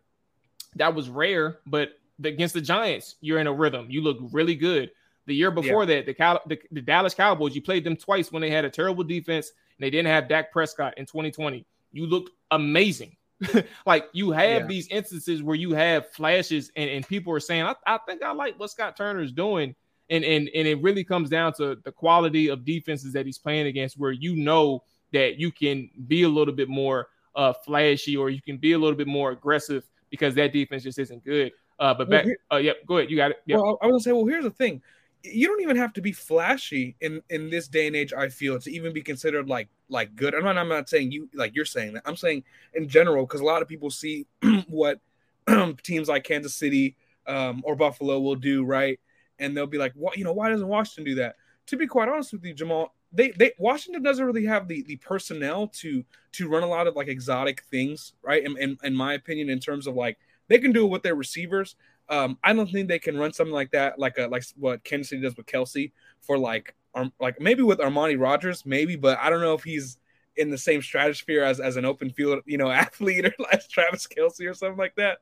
that 0.75 0.93
was 0.93 1.09
rare, 1.09 1.59
but 1.67 1.89
against 2.23 2.55
the 2.55 2.61
Giants, 2.61 3.15
you're 3.21 3.39
in 3.39 3.47
a 3.47 3.53
rhythm. 3.53 3.87
You 3.89 4.01
look 4.01 4.17
really 4.31 4.55
good. 4.55 4.89
The 5.25 5.35
year 5.35 5.51
before 5.51 5.83
yeah. 5.83 5.95
that, 5.97 6.05
the, 6.05 6.13
Cal- 6.13 6.41
the, 6.47 6.59
the 6.71 6.81
Dallas 6.81 7.13
Cowboys, 7.13 7.55
you 7.55 7.61
played 7.61 7.83
them 7.83 7.95
twice 7.95 8.31
when 8.31 8.41
they 8.41 8.49
had 8.49 8.65
a 8.65 8.69
terrible 8.69 9.03
defense 9.03 9.51
and 9.77 9.85
they 9.85 9.89
didn't 9.89 10.07
have 10.07 10.27
Dak 10.27 10.51
Prescott 10.51 10.97
in 10.97 11.05
2020. 11.05 11.65
You 11.91 12.05
looked 12.05 12.31
amazing. 12.51 13.15
like 13.85 14.07
you 14.13 14.31
have 14.31 14.61
yeah. 14.61 14.67
these 14.67 14.87
instances 14.87 15.41
where 15.41 15.55
you 15.55 15.73
have 15.73 16.09
flashes 16.11 16.71
and, 16.75 16.89
and 16.89 17.07
people 17.07 17.33
are 17.33 17.39
saying, 17.39 17.63
I, 17.63 17.75
I 17.85 17.99
think 18.07 18.21
I 18.21 18.31
like 18.31 18.59
what 18.59 18.71
Scott 18.71 18.95
Turner 18.95 19.21
is 19.21 19.31
doing. 19.31 19.75
And, 20.09 20.23
and 20.25 20.49
and 20.53 20.67
it 20.67 20.81
really 20.81 21.03
comes 21.03 21.29
down 21.29 21.53
to 21.53 21.77
the 21.83 21.91
quality 21.91 22.49
of 22.49 22.65
defenses 22.65 23.13
that 23.13 23.25
he's 23.25 23.37
playing 23.37 23.67
against, 23.67 23.97
where 23.97 24.11
you 24.11 24.35
know 24.35 24.83
that 25.13 25.39
you 25.39 25.49
can 25.49 25.89
be 26.07 26.23
a 26.23 26.29
little 26.29 26.53
bit 26.53 26.67
more 26.67 27.07
uh, 27.35 27.53
flashy 27.53 28.17
or 28.17 28.29
you 28.29 28.41
can 28.41 28.57
be 28.57 28.73
a 28.73 28.77
little 28.77 28.97
bit 28.97 29.07
more 29.07 29.31
aggressive 29.31 29.83
because 30.09 30.35
that 30.35 30.51
defense 30.51 30.83
just 30.83 30.99
isn't 30.99 31.23
good. 31.23 31.51
Uh, 31.79 31.93
but 31.93 32.09
back, 32.09 32.25
well, 32.25 32.35
uh, 32.51 32.57
yep, 32.57 32.77
go 32.85 32.97
ahead, 32.97 33.09
you 33.09 33.17
got 33.17 33.31
it. 33.31 33.37
Yep. 33.45 33.59
Well, 33.59 33.79
I 33.81 33.87
was 33.87 33.93
gonna 33.93 33.99
say, 34.01 34.11
well, 34.11 34.25
here's 34.25 34.43
the 34.43 34.51
thing: 34.51 34.81
you 35.23 35.47
don't 35.47 35.61
even 35.61 35.77
have 35.77 35.93
to 35.93 36.01
be 36.01 36.11
flashy 36.11 36.95
in 36.99 37.21
in 37.29 37.49
this 37.49 37.67
day 37.67 37.87
and 37.87 37.95
age. 37.95 38.13
I 38.13 38.29
feel 38.29 38.59
to 38.59 38.71
even 38.71 38.93
be 38.93 39.01
considered 39.01 39.47
like 39.47 39.69
like 39.89 40.15
good. 40.15 40.35
I'm 40.35 40.43
not. 40.43 40.57
I'm 40.57 40.67
not 40.67 40.89
saying 40.89 41.11
you 41.11 41.29
like 41.33 41.55
you're 41.55 41.65
saying 41.65 41.93
that. 41.93 42.03
I'm 42.05 42.17
saying 42.17 42.43
in 42.73 42.89
general 42.89 43.25
because 43.25 43.41
a 43.41 43.45
lot 43.45 43.61
of 43.61 43.67
people 43.67 43.89
see 43.89 44.27
what 44.67 44.99
teams 45.83 46.09
like 46.09 46.23
Kansas 46.25 46.55
City 46.55 46.97
um, 47.25 47.61
or 47.63 47.75
Buffalo 47.75 48.19
will 48.19 48.35
do, 48.35 48.65
right? 48.65 48.99
And 49.39 49.55
they'll 49.55 49.65
be 49.65 49.77
like, 49.77 49.93
"What? 49.95 50.17
You 50.17 50.25
know, 50.25 50.33
why 50.33 50.49
doesn't 50.49 50.67
Washington 50.67 51.05
do 51.05 51.15
that?" 51.15 51.35
To 51.67 51.77
be 51.77 51.87
quite 51.87 52.09
honest 52.09 52.33
with 52.33 52.43
you, 52.43 52.53
Jamal, 52.53 52.93
they 53.13 53.31
they 53.31 53.53
Washington 53.57 54.03
doesn't 54.03 54.25
really 54.25 54.45
have 54.45 54.67
the 54.67 54.81
the 54.83 54.97
personnel 54.97 55.67
to 55.67 56.03
to 56.33 56.49
run 56.49 56.63
a 56.63 56.67
lot 56.67 56.87
of 56.87 56.95
like 56.95 57.07
exotic 57.07 57.63
things, 57.71 58.13
right? 58.21 58.43
In, 58.43 58.57
in, 58.57 58.77
in 58.83 58.95
my 58.95 59.13
opinion, 59.13 59.49
in 59.49 59.59
terms 59.59 59.87
of 59.87 59.95
like 59.95 60.17
they 60.49 60.57
can 60.57 60.71
do 60.71 60.85
it 60.85 60.89
with 60.89 61.03
their 61.03 61.15
receivers, 61.15 61.75
um, 62.13 62.37
I 62.43 62.53
don't 62.53 62.69
think 62.69 62.87
they 62.87 62.99
can 62.99 63.17
run 63.17 63.33
something 63.33 63.53
like 63.53 63.71
that, 63.71 63.97
like 63.97 64.19
a 64.19 64.27
like 64.27 64.43
what 64.55 64.83
Kansas 64.83 65.09
City 65.09 65.23
does 65.23 65.35
with 65.35 65.47
Kelce 65.47 65.91
for 66.21 66.37
like 66.37 66.75
um, 66.93 67.11
like 67.19 67.41
maybe 67.41 67.63
with 67.63 67.79
Armani 67.79 68.19
Rogers, 68.19 68.67
maybe, 68.67 68.95
but 68.95 69.17
I 69.17 69.31
don't 69.31 69.41
know 69.41 69.55
if 69.55 69.63
he's 69.63 69.97
in 70.35 70.51
the 70.51 70.57
same 70.57 70.83
stratosphere 70.83 71.43
as 71.43 71.59
as 71.59 71.75
an 71.75 71.85
open 71.85 72.11
field, 72.11 72.41
you 72.45 72.59
know, 72.59 72.69
athlete 72.85 73.25
or 73.25 73.33
like 73.39 73.67
Travis 73.67 74.07
Kelce 74.07 74.47
or 74.47 74.53
something 74.53 74.77
like 74.77 74.95
that. 74.95 75.17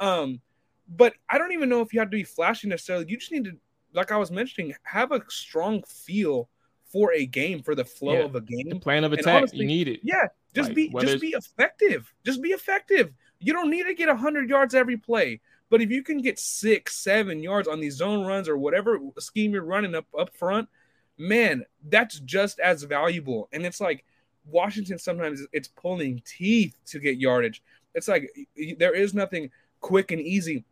Um, 0.00 0.40
but 0.88 1.14
I 1.30 1.38
don't 1.38 1.52
even 1.52 1.68
know 1.68 1.80
if 1.80 1.92
you 1.92 2.00
have 2.00 2.10
to 2.10 2.16
be 2.16 2.24
flashy 2.24 2.66
necessarily. 2.66 3.06
You 3.08 3.18
just 3.18 3.30
need 3.30 3.44
to, 3.44 3.56
like 3.94 4.10
I 4.10 4.16
was 4.16 4.32
mentioning, 4.32 4.74
have 4.82 5.12
a 5.12 5.22
strong 5.28 5.84
feel 5.86 6.48
for 6.86 7.12
a 7.12 7.24
game, 7.24 7.62
for 7.62 7.76
the 7.76 7.84
flow 7.84 8.14
yeah. 8.14 8.24
of 8.24 8.34
a 8.34 8.40
game. 8.40 8.68
The 8.68 8.80
plan 8.80 9.04
of 9.04 9.12
attack, 9.12 9.36
honestly, 9.36 9.60
you 9.60 9.66
need 9.66 9.86
it. 9.86 10.00
Yeah, 10.02 10.26
just 10.54 10.70
like, 10.70 10.76
be 10.76 10.94
just 11.00 11.20
be 11.20 11.36
effective. 11.38 12.12
Just 12.26 12.42
be 12.42 12.50
effective. 12.50 13.12
You 13.38 13.52
don't 13.52 13.70
need 13.70 13.84
to 13.84 13.94
get 13.94 14.08
hundred 14.08 14.50
yards 14.50 14.74
every 14.74 14.96
play. 14.96 15.40
But 15.72 15.80
if 15.80 15.90
you 15.90 16.02
can 16.02 16.18
get 16.18 16.38
six, 16.38 16.96
seven 16.96 17.42
yards 17.42 17.66
on 17.66 17.80
these 17.80 17.96
zone 17.96 18.26
runs 18.26 18.46
or 18.46 18.58
whatever 18.58 19.00
scheme 19.18 19.52
you're 19.52 19.64
running 19.64 19.94
up 19.94 20.04
up 20.16 20.28
front, 20.36 20.68
man, 21.16 21.64
that's 21.88 22.20
just 22.20 22.60
as 22.60 22.82
valuable. 22.82 23.48
And 23.54 23.64
it's 23.64 23.80
like 23.80 24.04
Washington 24.44 24.98
sometimes 24.98 25.40
it's 25.50 25.68
pulling 25.68 26.20
teeth 26.26 26.76
to 26.88 26.98
get 26.98 27.16
yardage. 27.16 27.62
It's 27.94 28.06
like 28.06 28.30
there 28.78 28.94
is 28.94 29.14
nothing 29.14 29.50
quick 29.80 30.10
and 30.10 30.20
easy. 30.20 30.66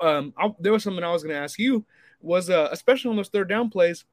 Um, 0.00 0.34
I, 0.36 0.52
there 0.58 0.72
was 0.72 0.82
something 0.82 1.04
I 1.04 1.12
was 1.12 1.22
going 1.22 1.36
to 1.36 1.40
ask 1.40 1.56
you 1.56 1.84
was 2.20 2.50
uh, 2.50 2.68
especially 2.72 3.10
on 3.10 3.16
those 3.16 3.28
third 3.28 3.48
down 3.48 3.70
plays. 3.70 4.06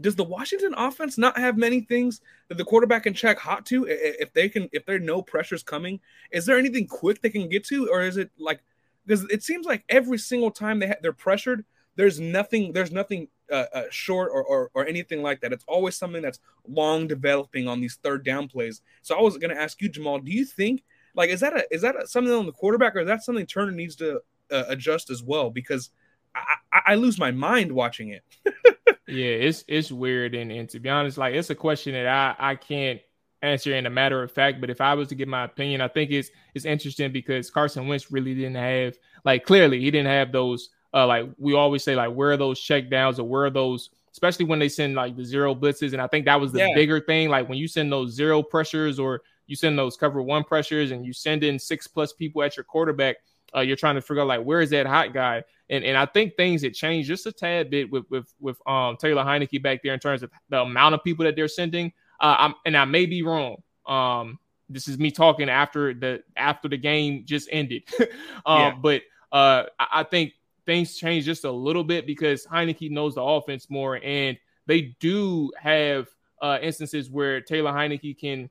Does 0.00 0.16
the 0.16 0.24
Washington 0.24 0.72
offense 0.78 1.18
not 1.18 1.36
have 1.36 1.58
many 1.58 1.82
things 1.82 2.22
that 2.48 2.56
the 2.56 2.64
quarterback 2.64 3.02
can 3.02 3.12
check 3.12 3.38
hot 3.38 3.66
to 3.66 3.86
if 3.86 4.32
they 4.32 4.48
can 4.48 4.70
if 4.72 4.86
there 4.86 4.98
no 4.98 5.20
pressures 5.20 5.62
coming? 5.62 6.00
Is 6.30 6.46
there 6.46 6.56
anything 6.56 6.86
quick 6.86 7.20
they 7.20 7.28
can 7.28 7.50
get 7.50 7.66
to, 7.66 7.90
or 7.90 8.00
is 8.00 8.16
it 8.16 8.30
like 8.38 8.62
because 9.06 9.24
it 9.30 9.42
seems 9.42 9.66
like 9.66 9.84
every 9.88 10.18
single 10.18 10.50
time 10.50 10.78
they 10.78 10.88
ha- 10.88 10.94
they're 11.02 11.12
pressured, 11.12 11.64
there's 11.96 12.20
nothing 12.20 12.72
there's 12.72 12.92
nothing 12.92 13.28
uh, 13.50 13.64
uh, 13.72 13.82
short 13.90 14.30
or, 14.32 14.44
or, 14.44 14.70
or 14.74 14.86
anything 14.86 15.22
like 15.22 15.40
that. 15.40 15.52
It's 15.52 15.64
always 15.66 15.96
something 15.96 16.22
that's 16.22 16.40
long 16.66 17.06
developing 17.06 17.68
on 17.68 17.80
these 17.80 17.98
third 18.02 18.24
down 18.24 18.48
plays. 18.48 18.82
So 19.02 19.16
I 19.16 19.20
was 19.20 19.38
going 19.38 19.54
to 19.54 19.60
ask 19.60 19.80
you, 19.80 19.88
Jamal, 19.88 20.18
do 20.18 20.32
you 20.32 20.44
think 20.44 20.82
like 21.14 21.30
is 21.30 21.40
that 21.40 21.56
a 21.56 21.64
is 21.70 21.82
that 21.82 21.96
a, 21.96 22.06
something 22.06 22.32
on 22.32 22.46
the 22.46 22.52
quarterback 22.52 22.94
or 22.96 23.00
is 23.00 23.06
that 23.06 23.24
something 23.24 23.46
Turner 23.46 23.72
needs 23.72 23.96
to 23.96 24.20
uh, 24.50 24.64
adjust 24.68 25.10
as 25.10 25.22
well? 25.22 25.50
Because 25.50 25.90
I, 26.34 26.56
I, 26.72 26.80
I 26.88 26.94
lose 26.96 27.18
my 27.18 27.30
mind 27.30 27.72
watching 27.72 28.10
it. 28.10 28.22
yeah, 29.08 29.26
it's 29.26 29.64
it's 29.66 29.90
weird 29.90 30.34
and, 30.34 30.52
and 30.52 30.68
to 30.70 30.80
be 30.80 30.88
honest, 30.88 31.18
like 31.18 31.34
it's 31.34 31.50
a 31.50 31.54
question 31.54 31.94
that 31.94 32.06
I 32.06 32.50
I 32.52 32.54
can't 32.56 33.00
answer 33.42 33.74
in 33.74 33.86
a 33.86 33.90
matter 33.90 34.22
of 34.22 34.32
fact. 34.32 34.60
But 34.60 34.70
if 34.70 34.80
I 34.80 34.94
was 34.94 35.08
to 35.08 35.14
give 35.14 35.28
my 35.28 35.44
opinion, 35.44 35.80
I 35.80 35.88
think 35.88 36.10
it's 36.10 36.30
it's 36.54 36.64
interesting 36.64 37.12
because 37.12 37.50
Carson 37.50 37.86
Wentz 37.88 38.10
really 38.10 38.34
didn't 38.34 38.56
have 38.56 38.96
like 39.24 39.44
clearly 39.44 39.80
he 39.80 39.90
didn't 39.90 40.08
have 40.08 40.32
those 40.32 40.70
uh 40.94 41.06
like 41.06 41.28
we 41.38 41.54
always 41.54 41.84
say 41.84 41.94
like 41.94 42.12
where 42.12 42.32
are 42.32 42.36
those 42.36 42.60
check 42.60 42.88
downs 42.88 43.18
or 43.18 43.28
where 43.28 43.44
are 43.44 43.50
those 43.50 43.90
especially 44.12 44.46
when 44.46 44.58
they 44.58 44.68
send 44.68 44.94
like 44.94 45.16
the 45.16 45.24
zero 45.24 45.54
blitzes 45.54 45.92
and 45.92 46.00
I 46.00 46.06
think 46.06 46.24
that 46.24 46.40
was 46.40 46.52
the 46.52 46.60
yeah. 46.60 46.74
bigger 46.74 47.00
thing 47.00 47.28
like 47.28 47.48
when 47.48 47.58
you 47.58 47.68
send 47.68 47.92
those 47.92 48.12
zero 48.12 48.42
pressures 48.42 48.98
or 48.98 49.22
you 49.46 49.56
send 49.56 49.78
those 49.78 49.96
cover 49.96 50.22
one 50.22 50.44
pressures 50.44 50.90
and 50.90 51.04
you 51.04 51.12
send 51.12 51.44
in 51.44 51.58
six 51.58 51.86
plus 51.86 52.12
people 52.12 52.42
at 52.42 52.56
your 52.56 52.64
quarterback 52.64 53.16
uh, 53.54 53.60
you're 53.60 53.76
trying 53.76 53.94
to 53.94 54.00
figure 54.00 54.22
out 54.22 54.28
like 54.28 54.42
where 54.42 54.60
is 54.60 54.70
that 54.70 54.86
hot 54.86 55.12
guy 55.12 55.42
and 55.68 55.84
and 55.84 55.96
I 55.96 56.06
think 56.06 56.36
things 56.36 56.62
had 56.62 56.74
changed 56.74 57.08
just 57.08 57.26
a 57.26 57.32
tad 57.32 57.70
bit 57.70 57.90
with 57.90 58.04
with 58.10 58.32
with 58.40 58.58
um 58.66 58.96
Taylor 58.96 59.22
Heinicke 59.22 59.62
back 59.62 59.82
there 59.82 59.94
in 59.94 60.00
terms 60.00 60.22
of 60.22 60.30
the 60.48 60.62
amount 60.62 60.94
of 60.94 61.04
people 61.04 61.24
that 61.24 61.36
they're 61.36 61.48
sending 61.48 61.92
uh, 62.20 62.36
I'm, 62.38 62.54
and 62.64 62.76
I 62.76 62.84
may 62.84 63.06
be 63.06 63.22
wrong. 63.22 63.56
Um, 63.86 64.38
this 64.68 64.88
is 64.88 64.98
me 64.98 65.10
talking 65.10 65.48
after 65.48 65.94
the 65.94 66.22
after 66.36 66.68
the 66.68 66.76
game 66.76 67.24
just 67.24 67.48
ended. 67.52 67.84
um, 68.46 68.60
yeah. 68.60 68.74
But 68.80 69.02
uh, 69.32 69.64
I, 69.78 69.86
I 70.00 70.02
think 70.04 70.32
things 70.64 70.96
change 70.96 71.24
just 71.24 71.44
a 71.44 71.50
little 71.50 71.84
bit 71.84 72.06
because 72.06 72.44
Heinicke 72.46 72.90
knows 72.90 73.14
the 73.14 73.22
offense 73.22 73.70
more, 73.70 73.98
and 74.02 74.36
they 74.66 74.96
do 75.00 75.52
have 75.58 76.08
uh, 76.42 76.58
instances 76.60 77.08
where 77.08 77.40
Taylor 77.40 77.72
Heinicke 77.72 78.18
can 78.18 78.50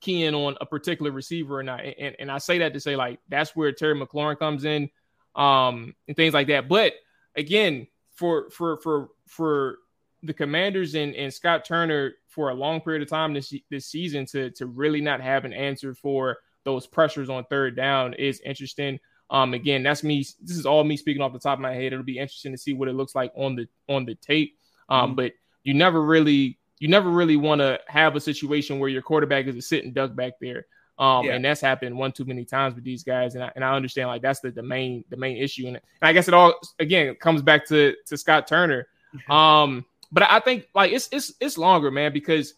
key 0.00 0.24
in 0.24 0.34
on 0.34 0.56
a 0.60 0.66
particular 0.66 1.10
receiver 1.10 1.58
or 1.58 1.62
not. 1.62 1.80
And, 1.84 2.16
and 2.18 2.30
I 2.30 2.38
say 2.38 2.58
that 2.58 2.74
to 2.74 2.80
say 2.80 2.96
like 2.96 3.20
that's 3.28 3.54
where 3.54 3.72
Terry 3.72 3.94
McLaurin 3.94 4.38
comes 4.38 4.64
in, 4.64 4.90
um, 5.34 5.94
and 6.08 6.16
things 6.16 6.34
like 6.34 6.48
that. 6.48 6.68
But 6.68 6.94
again, 7.36 7.86
for 8.14 8.50
for 8.50 8.78
for 8.78 9.08
for 9.26 9.78
the 10.22 10.34
Commanders 10.34 10.94
and, 10.94 11.14
and 11.14 11.32
Scott 11.32 11.64
Turner 11.64 12.14
for 12.28 12.50
a 12.50 12.54
long 12.54 12.80
period 12.80 13.02
of 13.02 13.08
time 13.08 13.34
this 13.34 13.52
this 13.70 13.86
season 13.86 14.26
to 14.26 14.50
to 14.52 14.66
really 14.66 15.00
not 15.00 15.20
have 15.20 15.44
an 15.44 15.52
answer 15.52 15.94
for 15.94 16.38
those 16.64 16.86
pressures 16.86 17.30
on 17.30 17.44
third 17.44 17.76
down 17.76 18.14
is 18.14 18.40
interesting. 18.40 18.98
Um, 19.30 19.54
again, 19.54 19.82
that's 19.82 20.02
me. 20.02 20.24
This 20.40 20.56
is 20.56 20.66
all 20.66 20.84
me 20.84 20.96
speaking 20.96 21.22
off 21.22 21.32
the 21.32 21.38
top 21.38 21.58
of 21.58 21.62
my 21.62 21.72
head. 21.72 21.92
It'll 21.92 22.04
be 22.04 22.18
interesting 22.18 22.52
to 22.52 22.58
see 22.58 22.74
what 22.74 22.88
it 22.88 22.94
looks 22.94 23.14
like 23.14 23.32
on 23.34 23.56
the 23.56 23.66
on 23.88 24.04
the 24.04 24.14
tape. 24.16 24.58
Um, 24.88 25.10
mm-hmm. 25.10 25.16
but 25.16 25.32
you 25.62 25.74
never 25.74 26.02
really 26.02 26.58
you 26.78 26.88
never 26.88 27.10
really 27.10 27.36
want 27.36 27.60
to 27.60 27.78
have 27.86 28.16
a 28.16 28.20
situation 28.20 28.78
where 28.78 28.88
your 28.88 29.02
quarterback 29.02 29.46
is 29.46 29.56
a 29.56 29.62
sitting 29.62 29.92
duck 29.92 30.14
back 30.16 30.34
there. 30.40 30.66
Um, 30.98 31.24
yeah. 31.24 31.32
and 31.32 31.44
that's 31.44 31.62
happened 31.62 31.96
one 31.96 32.12
too 32.12 32.26
many 32.26 32.44
times 32.44 32.74
with 32.74 32.84
these 32.84 33.02
guys. 33.02 33.34
And 33.34 33.42
I, 33.42 33.50
and 33.54 33.64
I 33.64 33.74
understand 33.74 34.08
like 34.08 34.20
that's 34.20 34.40
the, 34.40 34.50
the 34.50 34.62
main 34.62 35.04
the 35.08 35.16
main 35.16 35.38
issue. 35.38 35.66
And, 35.66 35.76
and 35.76 35.82
I 36.02 36.12
guess 36.12 36.28
it 36.28 36.34
all 36.34 36.54
again 36.78 37.14
comes 37.14 37.40
back 37.40 37.66
to 37.68 37.94
to 38.06 38.18
Scott 38.18 38.46
Turner. 38.46 38.86
Um, 39.28 39.84
but 40.12 40.24
I 40.24 40.40
think 40.40 40.66
like 40.74 40.92
it's 40.92 41.08
it's 41.12 41.32
it's 41.40 41.58
longer, 41.58 41.90
man, 41.90 42.12
because 42.12 42.54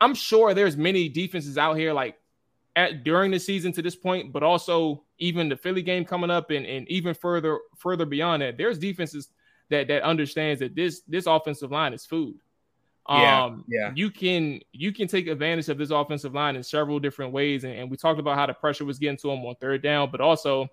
I'm 0.00 0.14
sure 0.14 0.54
there's 0.54 0.76
many 0.76 1.08
defenses 1.08 1.58
out 1.58 1.74
here 1.74 1.92
like 1.92 2.16
at 2.76 3.04
during 3.04 3.30
the 3.30 3.40
season 3.40 3.72
to 3.72 3.82
this 3.82 3.96
point, 3.96 4.32
but 4.32 4.42
also 4.42 5.04
even 5.18 5.48
the 5.48 5.56
Philly 5.56 5.82
game 5.82 6.04
coming 6.04 6.30
up 6.30 6.50
and, 6.50 6.64
and 6.64 6.88
even 6.88 7.14
further 7.14 7.58
further 7.76 8.06
beyond 8.06 8.42
that, 8.42 8.56
there's 8.56 8.78
defenses 8.78 9.28
that 9.68 9.88
that 9.88 10.02
understands 10.02 10.60
that 10.60 10.74
this 10.74 11.02
this 11.08 11.26
offensive 11.26 11.70
line 11.70 11.92
is 11.92 12.06
food. 12.06 12.36
Yeah, 13.08 13.44
um, 13.44 13.64
yeah. 13.68 13.92
You 13.94 14.10
can 14.10 14.60
you 14.72 14.92
can 14.92 15.08
take 15.08 15.28
advantage 15.28 15.68
of 15.68 15.78
this 15.78 15.90
offensive 15.90 16.34
line 16.34 16.56
in 16.56 16.62
several 16.62 16.98
different 16.98 17.32
ways, 17.32 17.64
and, 17.64 17.74
and 17.74 17.90
we 17.90 17.96
talked 17.96 18.20
about 18.20 18.36
how 18.36 18.46
the 18.46 18.52
pressure 18.54 18.84
was 18.84 18.98
getting 18.98 19.16
to 19.18 19.28
them 19.28 19.44
on 19.44 19.54
third 19.56 19.82
down, 19.82 20.10
but 20.10 20.20
also 20.20 20.68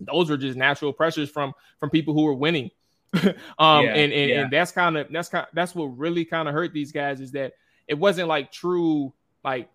those 0.00 0.30
are 0.30 0.36
just 0.36 0.58
natural 0.58 0.92
pressures 0.92 1.30
from 1.30 1.52
from 1.80 1.90
people 1.90 2.12
who 2.12 2.26
are 2.26 2.34
winning. 2.34 2.70
um, 3.58 3.84
yeah, 3.84 3.94
and 3.94 4.12
and, 4.12 4.30
yeah. 4.30 4.40
and 4.42 4.52
that's 4.52 4.72
kind 4.72 4.96
of 4.96 5.06
that's 5.10 5.28
kind 5.28 5.46
that's 5.52 5.74
what 5.74 5.86
really 5.86 6.24
kind 6.24 6.48
of 6.48 6.54
hurt 6.54 6.72
these 6.72 6.92
guys 6.92 7.20
is 7.20 7.32
that 7.32 7.54
it 7.86 7.94
wasn't 7.94 8.28
like 8.28 8.50
true 8.50 9.12
like 9.44 9.68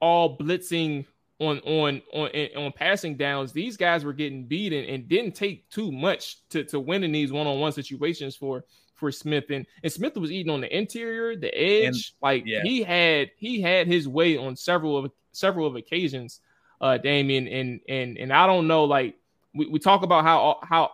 all 0.00 0.36
blitzing 0.36 1.06
on 1.40 1.58
on 1.60 2.02
on 2.12 2.30
on 2.56 2.72
passing 2.72 3.16
downs, 3.16 3.52
these 3.52 3.76
guys 3.76 4.04
were 4.04 4.12
getting 4.12 4.44
beaten 4.44 4.84
and, 4.84 5.08
didn't 5.08 5.34
take 5.34 5.68
too 5.70 5.90
much 5.90 6.46
to 6.50 6.64
to 6.64 6.78
win 6.78 7.02
in 7.02 7.12
these 7.12 7.32
one 7.32 7.46
on 7.46 7.58
one 7.58 7.72
situations 7.72 8.36
for 8.36 8.64
for 8.94 9.10
Smith 9.10 9.44
and 9.50 9.66
and 9.82 9.92
Smith 9.92 10.16
was 10.16 10.30
eating 10.30 10.52
on 10.52 10.60
the 10.60 10.76
interior, 10.76 11.34
the 11.34 11.52
edge, 11.58 11.86
and, 11.86 11.96
like 12.22 12.44
yeah. 12.46 12.62
he 12.62 12.82
had 12.82 13.30
he 13.36 13.60
had 13.60 13.86
his 13.86 14.06
way 14.06 14.36
on 14.36 14.54
several 14.54 14.98
of 14.98 15.10
several 15.32 15.66
of 15.66 15.76
occasions, 15.76 16.40
uh, 16.80 16.98
Damien, 16.98 17.48
and 17.48 17.80
and 17.88 18.18
and 18.18 18.32
I 18.32 18.46
don't 18.46 18.66
know, 18.66 18.84
like 18.84 19.16
we, 19.54 19.66
we 19.66 19.78
talk 19.78 20.02
about 20.02 20.24
how 20.24 20.58
how 20.62 20.90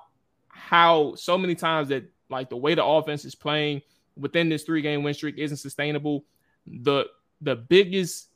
how 0.56 1.14
so 1.14 1.36
many 1.36 1.54
times 1.54 1.88
that 1.88 2.04
like 2.28 2.48
the 2.48 2.56
way 2.56 2.74
the 2.74 2.84
offense 2.84 3.24
is 3.24 3.34
playing 3.34 3.82
within 4.16 4.48
this 4.48 4.62
three 4.62 4.82
game 4.82 5.02
win 5.02 5.14
streak 5.14 5.38
isn't 5.38 5.58
sustainable. 5.58 6.24
The 6.66 7.06
the 7.40 7.56
biggest 7.56 8.28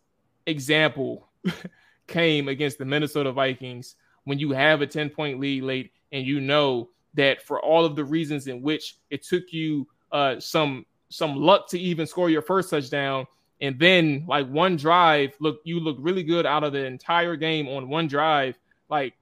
example 0.46 1.28
came 2.06 2.48
against 2.48 2.78
the 2.78 2.84
Minnesota 2.84 3.32
Vikings 3.32 3.96
when 4.24 4.38
you 4.38 4.52
have 4.52 4.82
a 4.82 4.86
10 4.86 5.10
point 5.10 5.40
lead 5.40 5.62
late 5.62 5.92
and 6.12 6.26
you 6.26 6.40
know 6.40 6.90
that 7.14 7.42
for 7.42 7.60
all 7.60 7.84
of 7.84 7.96
the 7.96 8.04
reasons 8.04 8.46
in 8.46 8.62
which 8.62 8.98
it 9.10 9.22
took 9.22 9.52
you 9.52 9.86
uh, 10.12 10.38
some 10.38 10.84
some 11.08 11.36
luck 11.36 11.68
to 11.68 11.78
even 11.78 12.06
score 12.06 12.30
your 12.30 12.42
first 12.42 12.70
touchdown 12.70 13.26
and 13.60 13.78
then 13.78 14.24
like 14.28 14.48
one 14.48 14.76
drive 14.76 15.34
look 15.40 15.60
you 15.64 15.80
look 15.80 15.96
really 15.98 16.22
good 16.22 16.46
out 16.46 16.62
of 16.62 16.72
the 16.72 16.84
entire 16.84 17.36
game 17.36 17.68
on 17.68 17.88
one 17.88 18.06
drive 18.06 18.58
like 18.88 19.14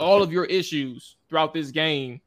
all 0.00 0.22
of 0.22 0.32
your 0.32 0.44
issues 0.46 1.16
throughout 1.28 1.54
this 1.54 1.70
game 1.70 2.20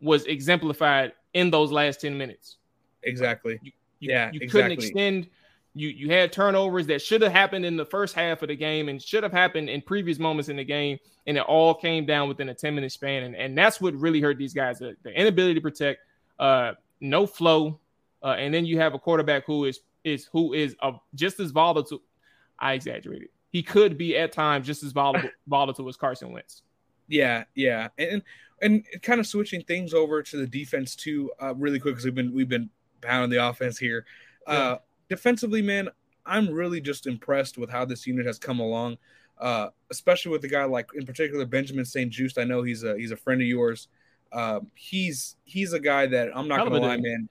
was 0.00 0.24
exemplified 0.26 1.12
in 1.32 1.50
those 1.50 1.72
last 1.72 2.00
10 2.00 2.16
minutes 2.16 2.58
exactly 3.02 3.58
you, 3.62 3.72
you, 4.00 4.12
yeah 4.12 4.30
you 4.32 4.40
exactly. 4.40 4.48
couldn't 4.48 4.72
extend 4.72 5.28
you 5.74 5.88
you 5.88 6.10
had 6.10 6.32
turnovers 6.32 6.86
that 6.86 7.02
should 7.02 7.20
have 7.20 7.32
happened 7.32 7.64
in 7.64 7.76
the 7.76 7.84
first 7.84 8.14
half 8.14 8.42
of 8.42 8.48
the 8.48 8.56
game 8.56 8.88
and 8.88 9.02
should 9.02 9.22
have 9.22 9.32
happened 9.32 9.68
in 9.68 9.82
previous 9.82 10.18
moments 10.18 10.48
in 10.48 10.56
the 10.56 10.64
game, 10.64 10.98
and 11.26 11.36
it 11.36 11.42
all 11.42 11.74
came 11.74 12.06
down 12.06 12.28
within 12.28 12.48
a 12.48 12.54
10 12.54 12.74
minute 12.74 12.92
span. 12.92 13.24
And, 13.24 13.34
and 13.34 13.58
that's 13.58 13.80
what 13.80 13.94
really 13.94 14.20
hurt 14.20 14.38
these 14.38 14.54
guys 14.54 14.78
the, 14.78 14.96
the 15.02 15.10
inability 15.10 15.54
to 15.54 15.60
protect, 15.60 16.00
uh, 16.38 16.72
no 17.00 17.26
flow. 17.26 17.80
Uh, 18.22 18.36
and 18.38 18.54
then 18.54 18.64
you 18.64 18.78
have 18.78 18.94
a 18.94 18.98
quarterback 18.98 19.44
who 19.44 19.64
is 19.64 19.80
is 20.04 20.28
who 20.32 20.52
is 20.52 20.76
uh, 20.80 20.92
just 21.14 21.40
as 21.40 21.50
volatile. 21.50 22.00
I 22.58 22.74
exaggerated. 22.74 23.28
He 23.50 23.62
could 23.62 23.98
be 23.98 24.16
at 24.16 24.32
times 24.32 24.66
just 24.66 24.82
as 24.84 24.92
volatile, 24.92 25.30
volatile 25.48 25.88
as 25.88 25.96
Carson 25.96 26.32
Wentz. 26.32 26.62
Yeah, 27.08 27.44
yeah, 27.54 27.88
and 27.98 28.22
and 28.62 28.84
kind 29.02 29.20
of 29.20 29.26
switching 29.26 29.62
things 29.62 29.92
over 29.92 30.22
to 30.22 30.36
the 30.36 30.46
defense 30.46 30.96
too, 30.96 31.30
uh, 31.42 31.54
really 31.54 31.78
quick 31.78 31.94
because 31.94 32.04
we've 32.04 32.14
been 32.14 32.32
we've 32.32 32.48
been 32.48 32.70
pounding 33.02 33.30
the 33.30 33.46
offense 33.46 33.78
here. 33.78 34.06
Uh, 34.46 34.76
defensively, 35.08 35.62
man, 35.62 35.88
I'm 36.26 36.50
really 36.50 36.80
just 36.80 37.06
impressed 37.06 37.58
with 37.58 37.70
how 37.70 37.84
this 37.84 38.06
unit 38.06 38.26
has 38.26 38.38
come 38.38 38.60
along, 38.60 38.98
uh, 39.38 39.68
especially 39.90 40.32
with 40.32 40.42
the 40.42 40.48
guy 40.48 40.64
like, 40.64 40.88
in 40.94 41.04
particular, 41.04 41.44
Benjamin 41.44 41.84
St-Juste. 41.84 42.38
I 42.38 42.44
know 42.44 42.62
he's 42.62 42.84
a 42.84 42.96
he's 42.96 43.10
a 43.10 43.16
friend 43.16 43.40
of 43.40 43.46
yours. 43.46 43.88
Uh, 44.32 44.60
he's 44.74 45.36
he's 45.44 45.72
a 45.72 45.80
guy 45.80 46.06
that 46.06 46.30
I'm 46.34 46.48
not 46.48 46.58
gonna 46.58 46.80
lie, 46.80 46.96
man. 46.96 47.28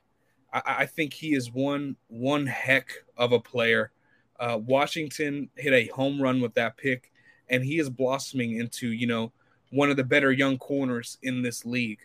I, 0.54 0.62
I, 0.66 0.86
think 0.86 1.14
he 1.14 1.34
is 1.34 1.52
one 1.52 1.98
one 2.08 2.46
heck 2.46 2.92
of 3.18 3.32
a 3.32 3.40
player. 3.40 3.92
Uh, 4.40 4.60
Washington 4.64 5.50
hit 5.56 5.74
a 5.74 5.88
home 5.88 6.22
run 6.22 6.40
with 6.40 6.54
that 6.54 6.78
pick, 6.78 7.12
and 7.50 7.64
he 7.64 7.80
is 7.80 7.90
blossoming 7.90 8.58
into 8.58 8.88
you 8.88 9.08
know 9.08 9.34
one 9.74 9.90
of 9.90 9.98
the 9.98 10.04
better 10.04 10.32
young 10.32 10.58
corners 10.58 11.18
in 11.24 11.42
this 11.42 11.66
league. 11.66 12.00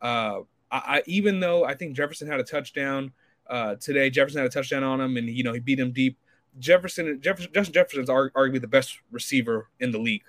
Uh, 0.00 0.40
I, 0.70 0.78
I, 0.78 1.02
even 1.06 1.40
though 1.40 1.64
I 1.64 1.74
think 1.74 1.96
Jefferson 1.96 2.28
had 2.28 2.40
a 2.40 2.44
touchdown 2.44 3.12
uh, 3.48 3.76
today. 3.76 4.10
Jefferson 4.10 4.38
had 4.38 4.46
a 4.46 4.52
touchdown 4.52 4.82
on 4.82 5.00
him, 5.00 5.16
and 5.16 5.28
you 5.28 5.42
know 5.42 5.52
he 5.52 5.60
beat 5.60 5.80
him 5.80 5.92
deep. 5.92 6.18
Jefferson, 6.58 7.20
Jefferson 7.20 7.50
Justin 7.54 7.74
Jefferson's 7.74 8.08
arguably 8.08 8.60
the 8.60 8.66
best 8.66 8.98
receiver 9.10 9.68
in 9.80 9.90
the 9.90 9.98
league, 9.98 10.24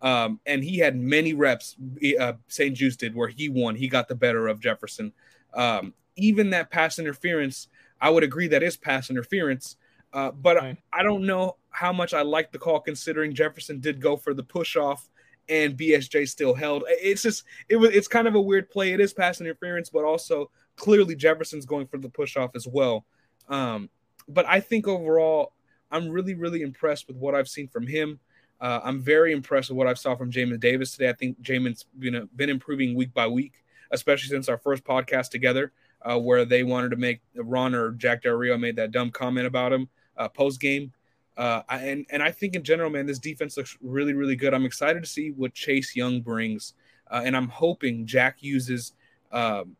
um, 0.00 0.40
and 0.46 0.62
he 0.62 0.78
had 0.78 0.96
many 0.96 1.34
reps. 1.34 1.76
Uh, 2.18 2.34
St-Juste 2.48 3.00
did 3.00 3.14
where 3.14 3.28
he 3.28 3.48
won. 3.48 3.74
He 3.74 3.88
got 3.88 4.08
the 4.08 4.14
better 4.14 4.48
of 4.48 4.60
Jefferson. 4.60 5.12
Um, 5.54 5.94
even 6.16 6.50
that 6.50 6.70
pass 6.70 6.98
interference, 6.98 7.68
I 8.00 8.10
would 8.10 8.22
agree 8.22 8.48
that 8.48 8.62
is 8.62 8.76
pass 8.76 9.10
interference. 9.10 9.76
Uh, 10.12 10.30
but 10.30 10.58
I, 10.58 10.76
I 10.92 11.02
don't 11.02 11.24
know 11.24 11.56
how 11.70 11.90
much 11.90 12.12
I 12.12 12.20
like 12.20 12.52
the 12.52 12.58
call 12.58 12.80
considering 12.80 13.34
Jefferson 13.34 13.80
did 13.80 13.98
go 13.98 14.16
for 14.16 14.34
the 14.34 14.42
push 14.42 14.76
off 14.76 15.08
and 15.52 15.76
BSJ 15.76 16.26
still 16.28 16.54
held. 16.54 16.84
It's 16.88 17.22
just 17.22 17.44
it 17.68 17.76
was 17.76 17.90
it's 17.90 18.08
kind 18.08 18.26
of 18.26 18.34
a 18.34 18.40
weird 18.40 18.70
play. 18.70 18.92
It 18.92 19.00
is 19.00 19.12
pass 19.12 19.40
interference, 19.40 19.90
but 19.90 20.04
also 20.04 20.50
clearly 20.76 21.14
Jefferson's 21.14 21.66
going 21.66 21.86
for 21.86 21.98
the 21.98 22.08
push 22.08 22.38
off 22.38 22.56
as 22.56 22.66
well. 22.66 23.04
Um, 23.48 23.90
but 24.26 24.46
I 24.46 24.60
think 24.60 24.88
overall, 24.88 25.52
I'm 25.90 26.08
really, 26.08 26.34
really 26.34 26.62
impressed 26.62 27.06
with 27.06 27.18
what 27.18 27.34
I've 27.34 27.48
seen 27.48 27.68
from 27.68 27.86
him. 27.86 28.18
Uh, 28.60 28.80
I'm 28.82 29.02
very 29.02 29.32
impressed 29.32 29.68
with 29.68 29.76
what 29.76 29.86
I 29.86 29.94
saw 29.94 30.16
from 30.16 30.30
Jamin 30.30 30.58
Davis 30.58 30.92
today. 30.92 31.10
I 31.10 31.12
think 31.12 31.40
Jamin's 31.42 31.84
been, 31.98 32.28
been 32.34 32.48
improving 32.48 32.94
week 32.94 33.12
by 33.12 33.26
week, 33.26 33.62
especially 33.90 34.30
since 34.30 34.48
our 34.48 34.56
first 34.56 34.84
podcast 34.84 35.30
together, 35.30 35.72
uh, 36.00 36.18
where 36.18 36.46
they 36.46 36.62
wanted 36.62 36.92
to 36.92 36.96
make 36.96 37.20
Ron 37.34 37.74
or 37.74 37.90
Jack 37.90 38.22
Del 38.22 38.34
Rio 38.34 38.56
made 38.56 38.76
that 38.76 38.92
dumb 38.92 39.10
comment 39.10 39.46
about 39.46 39.72
him 39.72 39.88
uh, 40.16 40.28
post 40.28 40.60
game. 40.60 40.92
Uh, 41.36 41.62
and 41.70 42.06
and 42.10 42.22
I 42.22 42.30
think 42.30 42.54
in 42.54 42.62
general, 42.62 42.90
man, 42.90 43.06
this 43.06 43.18
defense 43.18 43.56
looks 43.56 43.76
really, 43.80 44.12
really 44.12 44.36
good. 44.36 44.52
I'm 44.52 44.66
excited 44.66 45.02
to 45.02 45.08
see 45.08 45.30
what 45.30 45.54
Chase 45.54 45.96
Young 45.96 46.20
brings, 46.20 46.74
uh, 47.10 47.22
and 47.24 47.36
I'm 47.36 47.48
hoping 47.48 48.06
Jack 48.06 48.42
uses 48.42 48.92
um, 49.30 49.76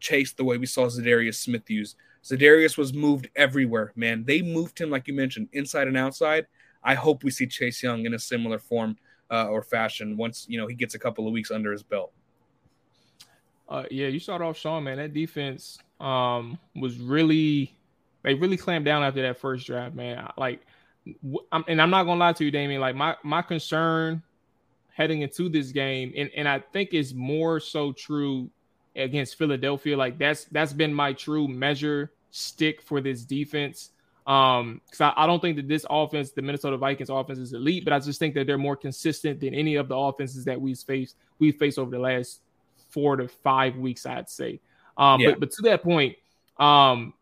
Chase 0.00 0.32
the 0.32 0.44
way 0.44 0.58
we 0.58 0.66
saw 0.66 0.86
Za'Darius 0.86 1.36
Smith 1.36 1.70
use. 1.70 1.94
Za'Darius 2.24 2.76
was 2.76 2.92
moved 2.92 3.28
everywhere, 3.36 3.92
man. 3.94 4.24
They 4.24 4.42
moved 4.42 4.80
him, 4.80 4.90
like 4.90 5.06
you 5.06 5.14
mentioned, 5.14 5.48
inside 5.52 5.86
and 5.86 5.96
outside. 5.96 6.46
I 6.82 6.94
hope 6.94 7.22
we 7.22 7.30
see 7.30 7.46
Chase 7.46 7.82
Young 7.82 8.04
in 8.04 8.14
a 8.14 8.18
similar 8.18 8.58
form 8.58 8.96
uh, 9.30 9.46
or 9.46 9.62
fashion 9.62 10.16
once 10.16 10.46
you 10.48 10.58
know 10.58 10.66
he 10.66 10.74
gets 10.74 10.94
a 10.94 10.98
couple 10.98 11.26
of 11.26 11.32
weeks 11.32 11.50
under 11.50 11.70
his 11.70 11.84
belt. 11.84 12.12
Uh, 13.68 13.84
yeah, 13.90 14.08
you 14.08 14.18
start 14.18 14.42
off, 14.42 14.56
Sean. 14.56 14.84
Man, 14.84 14.96
that 14.98 15.12
defense 15.12 15.78
um, 16.00 16.58
was 16.74 16.98
really 16.98 17.76
they 18.22 18.34
really 18.34 18.56
clamped 18.56 18.84
down 18.84 19.04
after 19.04 19.22
that 19.22 19.38
first 19.38 19.66
drive, 19.66 19.94
man. 19.94 20.28
Like, 20.36 20.60
and 21.68 21.80
I'm 21.80 21.90
not 21.90 22.04
gonna 22.04 22.20
lie 22.20 22.32
to 22.32 22.44
you, 22.44 22.50
Damien. 22.50 22.80
Like 22.80 22.96
my 22.96 23.16
my 23.22 23.42
concern 23.42 24.22
heading 24.92 25.22
into 25.22 25.48
this 25.48 25.72
game, 25.72 26.12
and 26.16 26.30
and 26.36 26.48
I 26.48 26.60
think 26.60 26.94
is 26.94 27.14
more 27.14 27.60
so 27.60 27.92
true 27.92 28.50
against 28.96 29.36
Philadelphia. 29.36 29.96
Like 29.96 30.18
that's 30.18 30.44
that's 30.46 30.72
been 30.72 30.92
my 30.92 31.12
true 31.12 31.46
measure 31.48 32.12
stick 32.30 32.82
for 32.82 33.00
this 33.00 33.24
defense. 33.24 33.90
Um, 34.26 34.80
because 34.84 35.00
I, 35.02 35.12
I, 35.16 35.26
don't 35.26 35.40
think 35.40 35.54
that 35.54 35.68
this 35.68 35.86
offense, 35.88 36.32
the 36.32 36.42
Minnesota 36.42 36.76
Vikings 36.76 37.10
offense, 37.10 37.38
is 37.38 37.52
elite, 37.52 37.84
but 37.84 37.92
I 37.92 38.00
just 38.00 38.18
think 38.18 38.34
that 38.34 38.48
they're 38.48 38.58
more 38.58 38.74
consistent 38.74 39.38
than 39.38 39.54
any 39.54 39.76
of 39.76 39.86
the 39.86 39.96
offenses 39.96 40.44
that 40.46 40.60
we've 40.60 40.76
faced 40.76 41.14
we've 41.38 41.56
faced 41.56 41.78
over 41.78 41.92
the 41.92 42.00
last 42.00 42.40
four 42.88 43.16
to 43.16 43.28
five 43.28 43.76
weeks, 43.76 44.04
I'd 44.04 44.28
say. 44.28 44.60
Um, 44.98 45.20
yeah. 45.20 45.30
but 45.30 45.40
but 45.40 45.50
to 45.52 45.62
that 45.62 45.84
point, 45.84 46.16
um, 46.58 47.14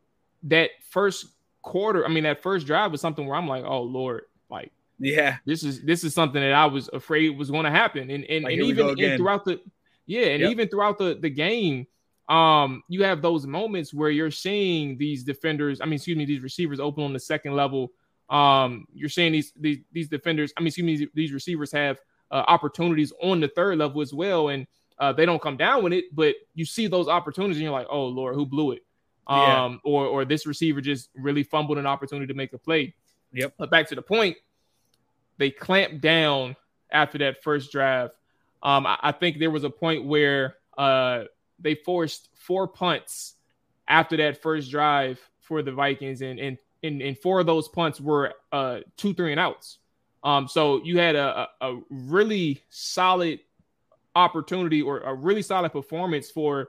that 0.44 0.70
first 0.88 1.26
quarter, 1.64 2.04
I 2.04 2.08
mean, 2.08 2.24
that 2.24 2.42
first 2.42 2.66
drive 2.66 2.92
was 2.92 3.00
something 3.00 3.26
where 3.26 3.36
I'm 3.36 3.48
like, 3.48 3.64
oh 3.64 3.82
Lord, 3.82 4.22
like 4.48 4.70
yeah, 4.98 5.38
this 5.44 5.64
is 5.64 5.82
this 5.82 6.04
is 6.04 6.14
something 6.14 6.40
that 6.40 6.52
I 6.52 6.66
was 6.66 6.88
afraid 6.92 7.36
was 7.36 7.50
going 7.50 7.64
to 7.64 7.70
happen, 7.70 8.10
and 8.10 8.24
and, 8.24 8.44
like, 8.44 8.52
and 8.52 8.62
even 8.62 8.88
and 8.88 9.16
throughout 9.18 9.44
the 9.44 9.60
yeah, 10.06 10.26
and 10.26 10.42
yep. 10.42 10.50
even 10.50 10.68
throughout 10.68 10.98
the 10.98 11.18
the 11.20 11.30
game, 11.30 11.86
um, 12.28 12.82
you 12.88 13.02
have 13.04 13.22
those 13.22 13.46
moments 13.46 13.92
where 13.92 14.10
you're 14.10 14.30
seeing 14.30 14.96
these 14.96 15.24
defenders. 15.24 15.80
I 15.80 15.86
mean, 15.86 15.94
excuse 15.94 16.16
me, 16.16 16.24
these 16.24 16.42
receivers 16.42 16.78
open 16.78 17.04
on 17.04 17.12
the 17.12 17.20
second 17.20 17.56
level. 17.56 17.92
Um, 18.30 18.86
you're 18.94 19.08
seeing 19.08 19.32
these 19.32 19.52
these 19.58 19.78
these 19.92 20.08
defenders. 20.08 20.52
I 20.56 20.60
mean, 20.60 20.68
excuse 20.68 21.00
me, 21.00 21.08
these 21.14 21.32
receivers 21.32 21.72
have 21.72 21.98
uh, 22.30 22.44
opportunities 22.46 23.12
on 23.22 23.40
the 23.40 23.48
third 23.48 23.78
level 23.78 24.00
as 24.00 24.14
well, 24.14 24.48
and 24.48 24.66
uh, 24.98 25.12
they 25.12 25.26
don't 25.26 25.42
come 25.42 25.56
down 25.56 25.82
with 25.82 25.92
it. 25.92 26.04
But 26.12 26.36
you 26.54 26.64
see 26.64 26.86
those 26.86 27.08
opportunities, 27.08 27.56
and 27.56 27.64
you're 27.64 27.72
like, 27.72 27.88
oh 27.90 28.06
Lord, 28.06 28.34
who 28.36 28.46
blew 28.46 28.72
it? 28.72 28.82
Um, 29.26 29.38
yeah. 29.38 29.78
or 29.84 30.06
or 30.06 30.24
this 30.24 30.46
receiver 30.46 30.80
just 30.80 31.08
really 31.14 31.42
fumbled 31.42 31.78
an 31.78 31.86
opportunity 31.86 32.26
to 32.26 32.34
make 32.34 32.52
a 32.52 32.58
play. 32.58 32.94
Yep. 33.32 33.54
But 33.58 33.70
back 33.70 33.88
to 33.88 33.94
the 33.94 34.02
point, 34.02 34.36
they 35.38 35.50
clamped 35.50 36.00
down 36.00 36.56
after 36.90 37.18
that 37.18 37.42
first 37.42 37.72
drive 37.72 38.10
um, 38.64 38.86
I, 38.86 38.98
I, 39.02 39.12
think 39.12 39.38
there 39.38 39.50
was 39.50 39.62
a 39.62 39.70
point 39.70 40.06
where 40.06 40.56
uh, 40.78 41.24
they 41.58 41.74
forced 41.74 42.30
four 42.34 42.66
punts 42.66 43.34
after 43.86 44.16
that 44.16 44.40
first 44.40 44.70
drive 44.70 45.20
for 45.40 45.62
the 45.62 45.70
Vikings, 45.70 46.22
and 46.22 46.40
and 46.40 46.58
and, 46.82 47.02
and 47.02 47.18
four 47.18 47.40
of 47.40 47.46
those 47.46 47.68
punts 47.68 48.00
were 48.00 48.32
uh, 48.50 48.80
two, 48.96 49.12
three, 49.12 49.32
and 49.32 49.40
outs. 49.40 49.78
Um, 50.22 50.48
so 50.48 50.82
you 50.82 50.98
had 50.98 51.16
a, 51.16 51.48
a, 51.60 51.80
really 51.90 52.62
solid 52.70 53.40
opportunity 54.16 54.80
or 54.80 55.00
a 55.00 55.14
really 55.14 55.42
solid 55.42 55.70
performance 55.70 56.30
for 56.30 56.68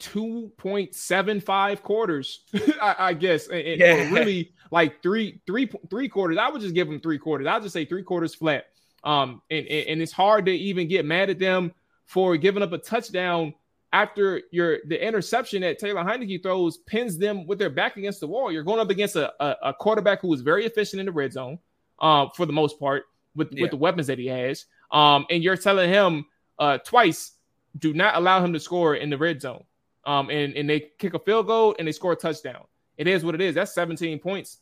2.75 0.00 1.82
quarters, 1.82 2.40
I, 2.82 2.96
I, 2.98 3.12
guess, 3.14 3.48
and, 3.48 3.80
yeah. 3.80 4.10
really 4.10 4.52
like 4.70 5.02
three, 5.02 5.40
three, 5.46 5.70
three 5.88 6.08
quarters. 6.08 6.38
I 6.38 6.48
would 6.48 6.60
just 6.60 6.74
give 6.74 6.88
them 6.88 7.00
three 7.00 7.18
quarters. 7.18 7.46
I'll 7.46 7.60
just 7.60 7.72
say 7.72 7.84
three 7.84 8.02
quarters 8.02 8.34
flat. 8.34 8.66
Um, 9.04 9.42
and, 9.50 9.66
and 9.66 10.02
it's 10.02 10.12
hard 10.12 10.46
to 10.46 10.52
even 10.52 10.88
get 10.88 11.04
mad 11.04 11.30
at 11.30 11.38
them 11.38 11.72
for 12.06 12.36
giving 12.36 12.62
up 12.62 12.72
a 12.72 12.78
touchdown 12.78 13.54
after 13.92 14.42
your 14.50 14.78
the 14.86 15.04
interception 15.04 15.62
that 15.62 15.78
Taylor 15.78 16.04
Heinicke 16.04 16.42
throws 16.42 16.78
pins 16.78 17.18
them 17.18 17.46
with 17.46 17.58
their 17.58 17.70
back 17.70 17.96
against 17.96 18.20
the 18.20 18.26
wall. 18.26 18.52
You're 18.52 18.62
going 18.62 18.80
up 18.80 18.90
against 18.90 19.16
a, 19.16 19.32
a, 19.42 19.56
a 19.70 19.74
quarterback 19.74 20.20
who 20.20 20.28
was 20.28 20.42
very 20.42 20.66
efficient 20.66 21.00
in 21.00 21.06
the 21.06 21.12
red 21.12 21.32
zone. 21.32 21.58
um, 22.00 22.30
for 22.34 22.46
the 22.46 22.52
most 22.52 22.78
part 22.78 23.04
with 23.34 23.52
yeah. 23.52 23.62
with 23.62 23.70
the 23.70 23.76
weapons 23.76 24.06
that 24.06 24.18
he 24.18 24.26
has. 24.26 24.66
Um, 24.90 25.26
and 25.30 25.42
you're 25.42 25.56
telling 25.56 25.88
him 25.88 26.26
uh, 26.58 26.78
twice, 26.78 27.32
do 27.78 27.94
not 27.94 28.16
allow 28.16 28.44
him 28.44 28.52
to 28.52 28.60
score 28.60 28.96
in 28.96 29.10
the 29.10 29.18
red 29.18 29.40
zone. 29.40 29.64
Um, 30.04 30.30
and, 30.30 30.54
and 30.54 30.68
they 30.68 30.90
kick 30.98 31.14
a 31.14 31.18
field 31.18 31.46
goal 31.46 31.74
and 31.78 31.86
they 31.86 31.92
score 31.92 32.12
a 32.12 32.16
touchdown. 32.16 32.64
It 32.96 33.06
is 33.06 33.24
what 33.24 33.34
it 33.34 33.40
is. 33.40 33.54
That's 33.54 33.74
17 33.74 34.18
points 34.18 34.58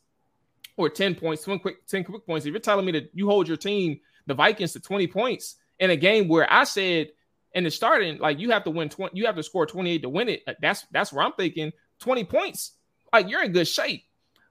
or 0.77 0.88
10 0.88 1.16
points, 1.16 1.44
10 1.44 1.59
quick, 1.59 1.87
10 1.87 2.05
quick 2.05 2.24
points. 2.24 2.46
If 2.46 2.53
you're 2.53 2.61
telling 2.61 2.87
me 2.87 2.92
that 2.92 3.11
you 3.12 3.27
hold 3.27 3.48
your 3.48 3.57
team, 3.57 4.01
the 4.27 4.35
Vikings, 4.35 4.72
to 4.72 4.81
20 4.81 5.09
points 5.09 5.57
in 5.81 5.90
a 5.90 5.96
game 5.96 6.29
where 6.29 6.51
I 6.51 6.64
said 6.64 7.09
in 7.53 7.64
the 7.64 7.70
starting, 7.70 8.18
like 8.18 8.38
you 8.38 8.51
have 8.53 8.64
to 8.64 8.70
win 8.70 8.88
20, 8.88 9.18
you 9.18 9.27
have 9.27 9.37
to 9.37 9.42
score 9.42 9.66
28 9.66 10.03
to 10.03 10.09
win 10.09 10.29
it. 10.29 10.42
That's 10.62 10.87
that's 10.92 11.12
where 11.12 11.24
I'm 11.24 11.33
thinking 11.33 11.72
20 12.01 12.24
points. 12.24 12.72
Like 13.12 13.29
you're 13.29 13.42
in 13.42 13.53
good 13.53 13.68
shape. 13.68 14.05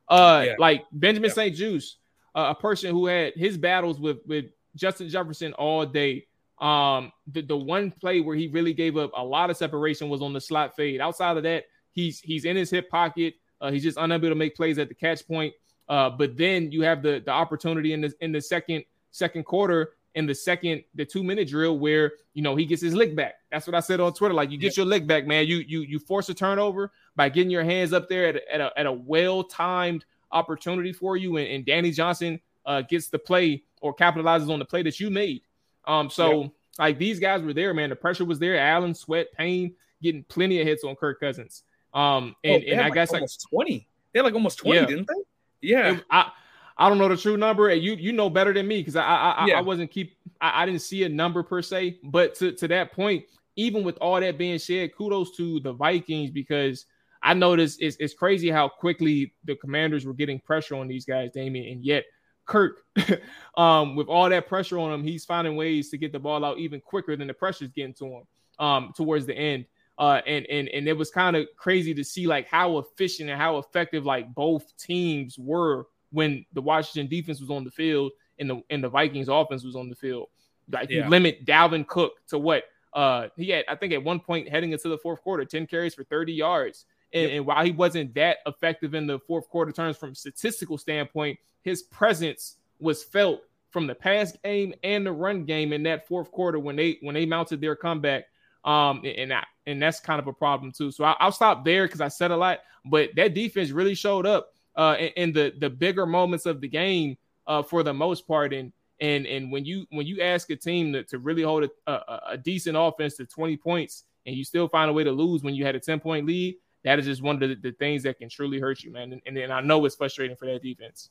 Uh, 0.10 0.44
yeah. 0.48 0.56
like 0.58 0.86
Benjamin 0.92 1.30
yeah. 1.30 1.34
St-Juste, 1.34 1.98
uh, 2.36 2.54
a 2.58 2.60
person 2.60 2.92
who 2.92 3.08
had 3.08 3.34
his 3.36 3.58
battles 3.58 4.00
with 4.00 4.18
with 4.26 4.46
Justin 4.76 5.10
Jefferson 5.10 5.54
all 5.54 5.86
day. 5.86 6.27
Um, 6.60 7.12
the, 7.28 7.42
the 7.42 7.58
one 7.58 7.92
play 7.92 8.20
where 8.22 8.36
he 8.36 8.48
really 8.48 8.74
gave 8.74 8.98
up 8.98 9.12
a 9.16 9.24
lot 9.24 9.50
of 9.50 9.58
separation 9.58 10.10
was 10.10 10.22
on 10.22 10.34
the 10.34 10.42
slot 10.42 10.76
fade. 10.76 11.00
Outside 11.02 11.38
of 11.38 11.44
that, 11.44 11.66
he's 11.92 12.20
he's 12.20 12.46
in 12.46 12.56
his 12.56 12.70
hip 12.70 12.90
pocket. 12.90 13.36
Uh, 13.62 13.72
he's 13.72 13.84
just 13.84 13.98
unable 13.98 14.30
to 14.30 14.36
make 14.36 14.56
plays 14.56 14.78
at 14.80 14.90
the 14.90 14.96
catch 14.96 15.28
point. 15.28 15.54
Uh, 15.90 16.10
but 16.10 16.36
then 16.36 16.72
you 16.72 16.82
have 16.82 17.02
the 17.02 17.22
the 17.24 17.32
opportunity 17.32 17.94
in 17.94 18.02
the 18.02 18.14
in 18.22 18.32
the 18.32 18.42
second 18.42 18.84
second 19.12 19.44
quarter 19.46 19.94
in 20.18 20.26
the 20.26 20.34
second 20.34 20.84
the 20.96 21.06
two 21.06 21.24
minute 21.24 21.48
drill 21.48 21.78
where 21.78 22.14
you 22.34 22.42
know 22.42 22.56
he 22.56 22.66
gets 22.66 22.82
his 22.82 22.96
lick 22.96 23.16
back. 23.16 23.36
That's 23.52 23.68
what 23.68 23.76
I 23.76 23.80
said 23.80 24.00
on 24.00 24.14
Twitter. 24.14 24.34
Like 24.34 24.50
you 24.50 24.58
get 24.58 24.76
your 24.76 24.86
lick 24.86 25.06
back, 25.06 25.28
man. 25.28 25.46
You 25.46 25.58
you 25.58 25.82
you 25.82 26.00
force 26.00 26.28
a 26.30 26.34
turnover 26.34 26.92
by 27.16 27.30
getting 27.30 27.52
your 27.52 27.64
hands 27.64 27.94
up 27.94 28.10
there 28.10 28.28
at 28.28 28.36
a, 28.36 28.54
at 28.54 28.62
a, 28.62 28.80
at 28.80 28.86
a 28.88 28.92
well 28.92 29.44
timed 29.44 30.06
opportunity 30.32 30.92
for 30.92 31.18
you, 31.18 31.38
and, 31.38 31.48
and 31.48 31.66
Danny 31.66 31.92
Johnson 31.92 32.40
uh, 32.66 32.82
gets 32.82 33.10
the 33.10 33.20
play 33.20 33.64
or 33.82 33.96
capitalizes 33.96 34.50
on 34.50 34.58
the 34.58 34.66
play 34.66 34.82
that 34.82 35.00
you 35.00 35.12
made. 35.12 35.44
Um, 35.88 36.10
so 36.10 36.44
yep. 36.44 36.52
like 36.78 37.00
these 37.00 37.20
guys 37.20 37.42
were 37.42 37.54
there, 37.54 37.74
man. 37.74 37.90
The 37.90 37.96
pressure 37.96 38.26
was 38.26 38.40
there. 38.40 38.60
Allen, 38.60 38.94
Sweat, 38.94 39.28
Payne 39.34 39.74
getting 40.02 40.24
plenty 40.26 40.62
of 40.62 40.68
hits 40.68 40.84
on 40.84 40.96
Kirk 40.96 41.20
Cousins. 41.20 41.64
Um, 41.94 42.36
and, 42.44 42.64
oh, 42.64 42.72
and 42.72 42.82
I 42.82 42.86
like 42.86 42.94
guess 42.94 43.12
like 43.12 43.24
20. 43.50 43.88
They 44.14 44.20
had 44.20 44.26
like 44.26 44.34
almost 44.34 44.60
20, 44.60 44.80
yeah. 44.80 44.86
didn't 44.86 45.08
they? 45.08 45.70
Yeah. 45.70 45.94
It, 45.94 46.04
I 46.12 46.32
I 46.78 46.90
don't 46.90 47.00
know 47.00 47.08
the 47.08 47.18
true 47.18 47.38
number. 47.38 47.70
And 47.70 47.82
you 47.82 47.94
you 47.94 48.12
know 48.12 48.30
better 48.30 48.54
than 48.54 48.68
me 48.68 48.82
because 48.82 48.96
I 48.96 49.04
I, 49.04 49.46
yeah. 49.48 49.58
I 49.58 49.62
wasn't 49.62 49.90
keep 49.90 50.18
I, 50.40 50.64
I, 50.64 50.66
didn't 50.66 50.82
see 50.82 51.04
a 51.04 51.10
number 51.10 51.42
per 51.42 51.62
se. 51.62 52.00
But 52.04 52.36
to, 52.36 52.52
to 52.52 52.68
that 52.68 52.92
point, 52.92 53.26
even 53.56 53.84
with 53.84 53.98
all 53.98 54.20
that 54.20 54.38
being 54.38 54.60
said, 54.60 54.96
kudos 54.96 55.36
to 55.38 55.60
the 55.62 55.74
Vikings 55.74 56.30
because 56.30 56.86
I 57.24 57.34
noticed 57.34 57.82
it's, 57.82 57.98
it's 58.00 58.14
crazy 58.14 58.52
how 58.52 58.70
quickly 58.70 59.34
the 59.46 59.56
commanders 59.56 60.06
were 60.06 60.14
getting 60.14 60.40
pressure 60.40 60.76
on 60.76 60.88
these 60.88 61.06
guys, 61.06 61.32
Damien, 61.34 61.72
and 61.72 61.84
yet 61.84 62.06
Kirk, 62.48 62.84
um, 63.58 63.96
with 63.96 64.08
all 64.08 64.28
that 64.30 64.48
pressure 64.48 64.80
on 64.80 64.92
him, 64.92 65.04
he's 65.04 65.26
finding 65.26 65.56
ways 65.56 65.90
to 65.90 65.98
get 65.98 66.12
the 66.12 66.20
ball 66.20 66.44
out 66.44 66.58
even 66.58 66.82
quicker 66.82 67.16
than 67.16 67.28
the 67.28 67.34
pressure's 67.34 67.70
getting 67.70 67.94
to 67.96 68.06
him 68.06 68.24
um, 68.58 68.94
towards 68.96 69.28
the 69.28 69.36
end. 69.36 69.66
Uh, 70.00 70.22
and 70.28 70.46
and 70.48 70.70
and 70.70 70.88
it 70.88 70.94
was 70.94 71.10
kind 71.10 71.36
of 71.36 71.48
crazy 71.56 71.94
to 71.94 72.04
see 72.04 72.28
like 72.28 72.48
how 72.48 72.78
efficient 72.78 73.30
and 73.30 73.40
how 73.40 73.58
effective 73.58 74.06
like 74.06 74.34
both 74.34 74.76
teams 74.78 75.38
were 75.40 75.88
when 76.12 76.46
the 76.54 76.62
Washington 76.62 77.10
defense 77.10 77.42
was 77.42 77.50
on 77.50 77.64
the 77.64 77.72
field 77.72 78.12
and 78.38 78.50
the 78.50 78.62
and 78.70 78.84
the 78.84 78.90
Vikings 78.90 79.28
offense 79.28 79.64
was 79.64 79.76
on 79.76 79.90
the 79.90 79.96
field. 79.96 80.28
Like 80.72 80.90
yeah. 80.90 81.04
you 81.04 81.10
limit 81.10 81.46
Dalvin 81.46 81.86
Cook 81.88 82.14
to 82.28 82.38
what 82.38 82.66
uh 82.94 83.30
he 83.36 83.50
had 83.50 83.66
I 83.68 83.76
think 83.76 83.92
at 83.92 84.04
one 84.04 84.20
point 84.20 84.50
heading 84.50 84.72
into 84.72 84.88
the 84.88 85.00
fourth 85.00 85.22
quarter 85.22 85.44
10 85.44 85.66
carries 85.66 85.96
for 85.96 86.04
30 86.04 86.32
yards. 86.32 86.86
And, 87.14 87.24
yep. 87.24 87.32
and 87.32 87.46
while 87.46 87.64
he 87.64 87.72
wasn't 87.72 88.14
that 88.16 88.38
effective 88.46 88.94
in 88.94 89.08
the 89.08 89.20
fourth 89.20 89.50
quarter 89.50 89.72
terms 89.72 89.98
from 89.98 90.14
statistical 90.14 90.78
standpoint, 90.78 91.40
his 91.62 91.84
presence 91.84 92.58
was 92.80 93.04
felt 93.04 93.42
from 93.70 93.88
the 93.88 93.96
pass 93.96 94.36
game 94.44 94.74
and 94.84 95.06
the 95.06 95.12
run 95.12 95.46
game 95.46 95.74
in 95.74 95.84
that 95.84 96.08
fourth 96.08 96.32
quarter 96.32 96.60
when 96.60 96.76
they 96.76 96.98
when 97.02 97.14
they 97.14 97.26
mounted 97.26 97.62
their 97.62 97.76
comeback. 97.76 98.26
Um, 98.66 99.02
and 99.06 99.34
and 99.66 99.82
that's 99.82 100.00
kind 100.00 100.20
of 100.20 100.28
a 100.28 100.34
problem 100.34 100.72
too. 100.72 100.92
So 100.92 101.04
I, 101.04 101.26
will 101.26 101.32
stop 101.32 101.64
there 101.64 101.86
because 101.86 102.02
I 102.02 102.08
said 102.08 102.32
a 102.32 102.38
lot, 102.38 102.60
but 102.86 103.10
that 103.16 103.34
defense 103.34 103.72
really 103.72 103.96
showed 103.96 104.26
up 104.26 104.54
uh, 104.76 104.96
in, 105.00 105.08
in, 105.16 105.34
the 105.34 105.54
the 105.60 105.70
bigger 105.70 106.06
moments 106.06 106.46
of 106.46 106.60
the 106.60 106.68
game 106.68 107.18
uh, 107.46 107.64
for 107.64 107.84
the 107.84 107.94
most 107.94 108.28
part. 108.28 108.54
And 108.54 108.74
and 109.00 109.26
and 109.26 109.52
when 109.52 109.64
you 109.66 109.86
when 109.92 110.06
you 110.06 110.22
ask 110.22 110.50
a 110.50 110.56
team 110.56 110.94
to, 110.94 111.04
to 111.04 111.20
really 111.20 111.44
hold 111.44 111.66
a, 111.66 111.92
a, 111.92 112.22
a 112.30 112.38
decent 112.38 112.76
offense 112.78 113.16
to 113.18 113.26
20 113.26 113.58
points 113.58 114.04
and 114.26 114.36
you 114.36 114.44
still 114.44 114.68
find 114.68 114.90
a 114.90 114.94
way 114.94 115.04
to 115.04 115.12
lose 115.12 115.44
when 115.44 115.56
you 115.56 115.66
had 115.66 115.76
a 115.76 115.80
10 115.80 116.00
point 116.00 116.26
lead, 116.26 116.56
that 116.84 117.00
is 117.00 117.06
just 117.06 117.22
one 117.22 117.42
of 117.42 117.50
the, 117.50 117.56
the 117.56 117.72
things 117.72 118.04
that 118.04 118.18
can 118.18 118.30
truly 118.30 118.60
hurt 118.60 118.84
you, 118.84 118.92
man. 118.92 119.14
And, 119.14 119.22
and, 119.26 119.38
and 119.38 119.54
I 119.54 119.62
know 119.62 119.84
it's 119.86 119.96
frustrating 119.96 120.36
for 120.36 120.46
that 120.46 120.62
defense. 120.62 121.10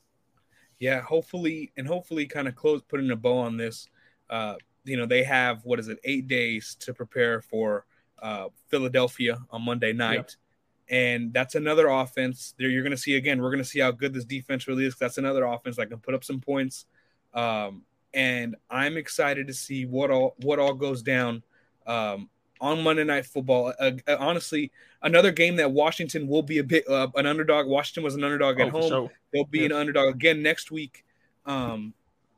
Yeah, 0.79 1.01
hopefully, 1.01 1.71
and 1.77 1.87
hopefully, 1.87 2.25
kind 2.27 2.47
of 2.47 2.55
close 2.55 2.81
putting 2.87 3.09
a 3.11 3.15
bow 3.15 3.39
on 3.39 3.57
this. 3.57 3.87
Uh, 4.29 4.55
you 4.83 4.97
know, 4.97 5.05
they 5.05 5.23
have 5.23 5.65
what 5.65 5.79
is 5.79 5.87
it, 5.87 5.99
eight 6.03 6.27
days 6.27 6.75
to 6.81 6.93
prepare 6.93 7.41
for 7.41 7.85
uh, 8.21 8.47
Philadelphia 8.67 9.39
on 9.49 9.63
Monday 9.63 9.93
night. 9.93 10.35
And 10.89 11.33
that's 11.33 11.55
another 11.55 11.87
offense 11.87 12.53
there. 12.57 12.69
You're 12.69 12.83
going 12.83 12.91
to 12.91 12.97
see 12.97 13.15
again. 13.15 13.41
We're 13.41 13.51
going 13.51 13.63
to 13.63 13.69
see 13.69 13.79
how 13.79 13.91
good 13.91 14.13
this 14.13 14.23
defense 14.23 14.67
really 14.67 14.85
is. 14.85 14.95
That's 14.95 15.17
another 15.17 15.43
offense 15.43 15.75
that 15.75 15.87
can 15.87 15.99
put 15.99 16.13
up 16.13 16.23
some 16.23 16.39
points. 16.39 16.85
Um, 17.33 17.83
and 18.13 18.55
I'm 18.69 18.95
excited 18.95 19.47
to 19.47 19.53
see 19.53 19.85
what 19.85 20.11
all 20.11 20.35
what 20.37 20.59
all 20.59 20.73
goes 20.73 21.01
down 21.01 21.43
um, 21.85 22.29
on 22.61 22.83
Monday 22.83 23.03
Night 23.03 23.25
Football. 23.25 23.73
Uh, 23.79 23.91
uh, 24.07 24.17
honestly, 24.19 24.71
another 25.01 25.31
game 25.31 25.55
that 25.57 25.71
Washington 25.71 26.27
will 26.27 26.43
be 26.43 26.59
a 26.59 26.63
bit 26.63 26.87
uh, 26.87 27.07
an 27.15 27.25
underdog. 27.25 27.67
Washington 27.67 28.03
was 28.03 28.15
an 28.15 28.23
underdog 28.23 28.59
at 28.59 28.67
oh, 28.67 28.71
home. 28.71 28.89
Sure. 28.89 29.11
They'll 29.33 29.45
be 29.45 29.65
an 29.65 29.71
underdog 29.71 30.15
again 30.15 30.41
next 30.41 30.71
week. 30.71 31.03
Um, 31.45 31.93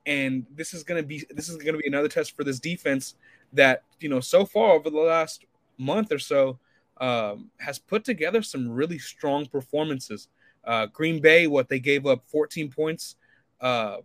and 0.05 0.45
this 0.55 0.73
is 0.73 0.83
going 0.83 1.01
to 1.01 1.07
be 1.07 1.25
this 1.29 1.49
is 1.49 1.57
going 1.57 1.73
to 1.73 1.79
be 1.79 1.87
another 1.87 2.07
test 2.07 2.35
for 2.35 2.43
this 2.43 2.59
defense 2.59 3.15
that 3.53 3.83
you 3.99 4.09
know 4.09 4.19
so 4.19 4.45
far 4.45 4.71
over 4.71 4.89
the 4.89 4.97
last 4.97 5.45
month 5.77 6.11
or 6.11 6.19
so 6.19 6.57
um, 6.99 7.49
has 7.59 7.79
put 7.79 8.03
together 8.03 8.41
some 8.41 8.69
really 8.69 8.99
strong 8.99 9.45
performances. 9.45 10.27
Uh, 10.65 10.85
Green 10.87 11.21
Bay, 11.21 11.47
what 11.47 11.69
they 11.69 11.79
gave 11.79 12.05
up 12.05 12.23
14 12.27 12.69
points 12.69 13.15
uh, 13.61 13.97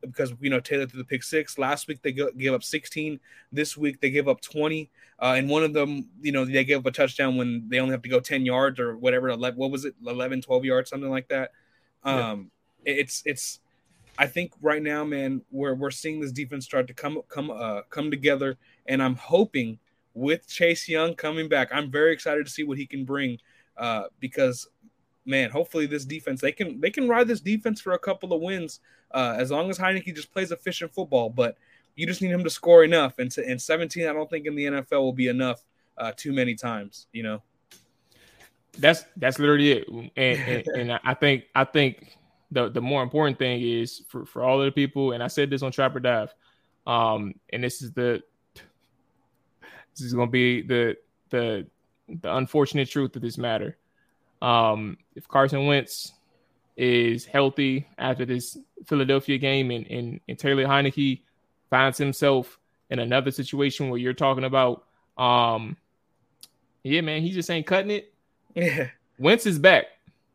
because 0.00 0.32
you 0.40 0.50
know 0.50 0.60
Taylor 0.60 0.86
threw 0.86 0.98
the 0.98 1.04
pick 1.04 1.22
six. 1.22 1.58
Last 1.58 1.88
week 1.88 2.02
they 2.02 2.12
gave 2.12 2.52
up 2.52 2.62
16. 2.62 3.20
This 3.52 3.76
week 3.76 4.00
they 4.00 4.10
gave 4.10 4.28
up 4.28 4.40
20. 4.40 4.90
Uh, 5.20 5.34
and 5.36 5.48
one 5.48 5.62
of 5.62 5.74
them, 5.74 6.08
you 6.22 6.32
know, 6.32 6.44
they 6.44 6.64
gave 6.64 6.78
up 6.78 6.86
a 6.86 6.90
touchdown 6.90 7.36
when 7.36 7.68
they 7.68 7.78
only 7.78 7.92
have 7.92 8.02
to 8.02 8.08
go 8.08 8.20
10 8.20 8.46
yards 8.46 8.80
or 8.80 8.96
whatever. 8.96 9.28
11, 9.28 9.58
what 9.58 9.70
was 9.70 9.84
it, 9.84 9.94
11, 10.06 10.40
12 10.40 10.64
yards, 10.64 10.88
something 10.88 11.10
like 11.10 11.28
that. 11.28 11.52
Um, 12.04 12.50
yeah. 12.84 12.94
It's 12.94 13.22
it's. 13.26 13.60
I 14.18 14.26
think 14.26 14.52
right 14.60 14.82
now, 14.82 15.04
man, 15.04 15.42
we're 15.50 15.74
we're 15.74 15.90
seeing 15.90 16.20
this 16.20 16.32
defense 16.32 16.64
start 16.64 16.86
to 16.88 16.94
come 16.94 17.20
come 17.28 17.50
uh, 17.50 17.82
come 17.90 18.10
together, 18.10 18.56
and 18.86 19.02
I'm 19.02 19.16
hoping 19.16 19.78
with 20.14 20.48
Chase 20.48 20.88
Young 20.88 21.14
coming 21.14 21.48
back. 21.48 21.68
I'm 21.72 21.90
very 21.90 22.12
excited 22.12 22.44
to 22.46 22.50
see 22.50 22.64
what 22.64 22.78
he 22.78 22.86
can 22.86 23.04
bring 23.04 23.38
uh, 23.76 24.04
because 24.18 24.68
man, 25.30 25.50
hopefully 25.50 25.86
this 25.86 26.04
defense 26.04 26.40
they 26.40 26.52
can 26.52 26.80
they 26.80 26.90
can 26.90 27.08
ride 27.08 27.28
this 27.28 27.40
defense 27.40 27.80
for 27.80 27.92
a 27.92 27.98
couple 27.98 28.32
of 28.32 28.42
wins 28.42 28.80
uh, 29.12 29.36
as 29.38 29.50
long 29.50 29.70
as 29.70 29.78
Heinicke 29.78 30.14
just 30.14 30.32
plays 30.32 30.50
efficient 30.50 30.92
football. 30.92 31.30
But 31.30 31.56
you 31.96 32.06
just 32.06 32.22
need 32.22 32.30
him 32.30 32.44
to 32.44 32.50
score 32.50 32.84
enough, 32.84 33.18
and 33.18 33.30
to, 33.32 33.46
and 33.46 33.60
17, 33.60 34.06
I 34.06 34.12
don't 34.12 34.28
think 34.28 34.46
in 34.46 34.54
the 34.54 34.64
NFL 34.64 35.00
will 35.00 35.12
be 35.12 35.28
enough 35.28 35.64
uh, 35.98 36.12
too 36.16 36.32
many 36.32 36.54
times. 36.54 37.06
You 37.12 37.22
know. 37.22 37.42
That's 38.78 39.04
that's 39.16 39.38
literally 39.38 39.72
it, 39.72 39.88
and, 39.88 40.08
and, 40.16 40.66
and 40.76 41.00
I 41.04 41.14
think 41.14 41.44
I 41.54 41.64
think 41.64 42.16
the 42.50 42.68
the 42.68 42.80
more 42.80 43.02
important 43.02 43.38
thing 43.38 43.60
is 43.62 44.02
for 44.08 44.24
for 44.24 44.42
all 44.42 44.60
of 44.60 44.64
the 44.64 44.72
people, 44.72 45.12
and 45.12 45.22
I 45.22 45.26
said 45.26 45.50
this 45.50 45.62
on 45.62 45.72
Trap 45.72 45.96
or 45.96 46.00
Dive, 46.00 46.32
um, 46.86 47.34
and 47.52 47.64
this 47.64 47.82
is 47.82 47.92
the 47.92 48.22
this 49.94 50.06
is 50.06 50.14
going 50.14 50.28
to 50.28 50.32
be 50.32 50.62
the 50.62 50.96
the 51.30 51.66
the 52.08 52.36
unfortunate 52.36 52.88
truth 52.88 53.14
of 53.16 53.22
this 53.22 53.38
matter. 53.38 53.76
Um, 54.42 54.96
if 55.14 55.28
Carson 55.28 55.66
Wentz 55.66 56.12
is 56.76 57.24
healthy 57.24 57.86
after 57.98 58.24
this 58.24 58.56
Philadelphia 58.86 59.38
game, 59.38 59.70
and 59.70 59.86
and, 59.86 60.20
and 60.28 60.38
Taylor 60.38 60.64
Heinicke 60.64 61.22
finds 61.68 61.98
himself 61.98 62.58
in 62.90 62.98
another 62.98 63.30
situation 63.30 63.88
where 63.88 64.00
you're 64.00 64.12
talking 64.12 64.44
about, 64.44 64.84
um, 65.18 65.76
yeah, 66.82 67.00
man, 67.00 67.22
he 67.22 67.30
just 67.30 67.50
ain't 67.50 67.66
cutting 67.66 67.90
it. 67.90 68.12
Yeah, 68.54 68.88
Wentz 69.18 69.46
is 69.46 69.58
back. 69.58 69.86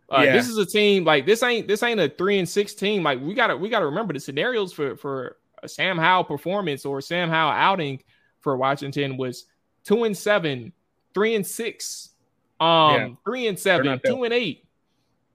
Uh, 0.10 0.22
yeah. 0.24 0.34
This 0.34 0.48
is 0.48 0.58
a 0.58 0.66
team 0.66 1.04
like 1.04 1.26
this 1.26 1.42
ain't 1.42 1.68
this 1.68 1.82
ain't 1.82 2.00
a 2.00 2.10
three 2.10 2.38
and 2.38 2.48
six 2.48 2.74
team. 2.74 3.04
Like 3.04 3.20
we 3.20 3.34
gotta 3.34 3.58
we 3.58 3.70
gotta 3.70 3.86
remember 3.86 4.14
the 4.14 4.20
scenarios 4.20 4.72
for 4.72 4.96
for 4.96 5.38
a 5.64 5.68
Sam 5.68 5.98
Howell 5.98 6.26
performance 6.26 6.86
or 6.86 7.02
Sam 7.02 7.30
Howell 7.30 7.54
outing 7.54 8.04
for 8.42 8.56
Washington 8.56 9.18
was 9.18 9.46
two 9.84 10.04
and 10.04 10.16
seven, 10.16 10.72
three 11.14 11.36
and 11.36 11.46
six, 11.46 12.12
um, 12.60 12.96
yeah. 12.96 13.10
three 13.24 13.48
and 13.48 13.60
seven, 13.60 14.00
two 14.06 14.24
and 14.24 14.34
eight. 14.34 14.66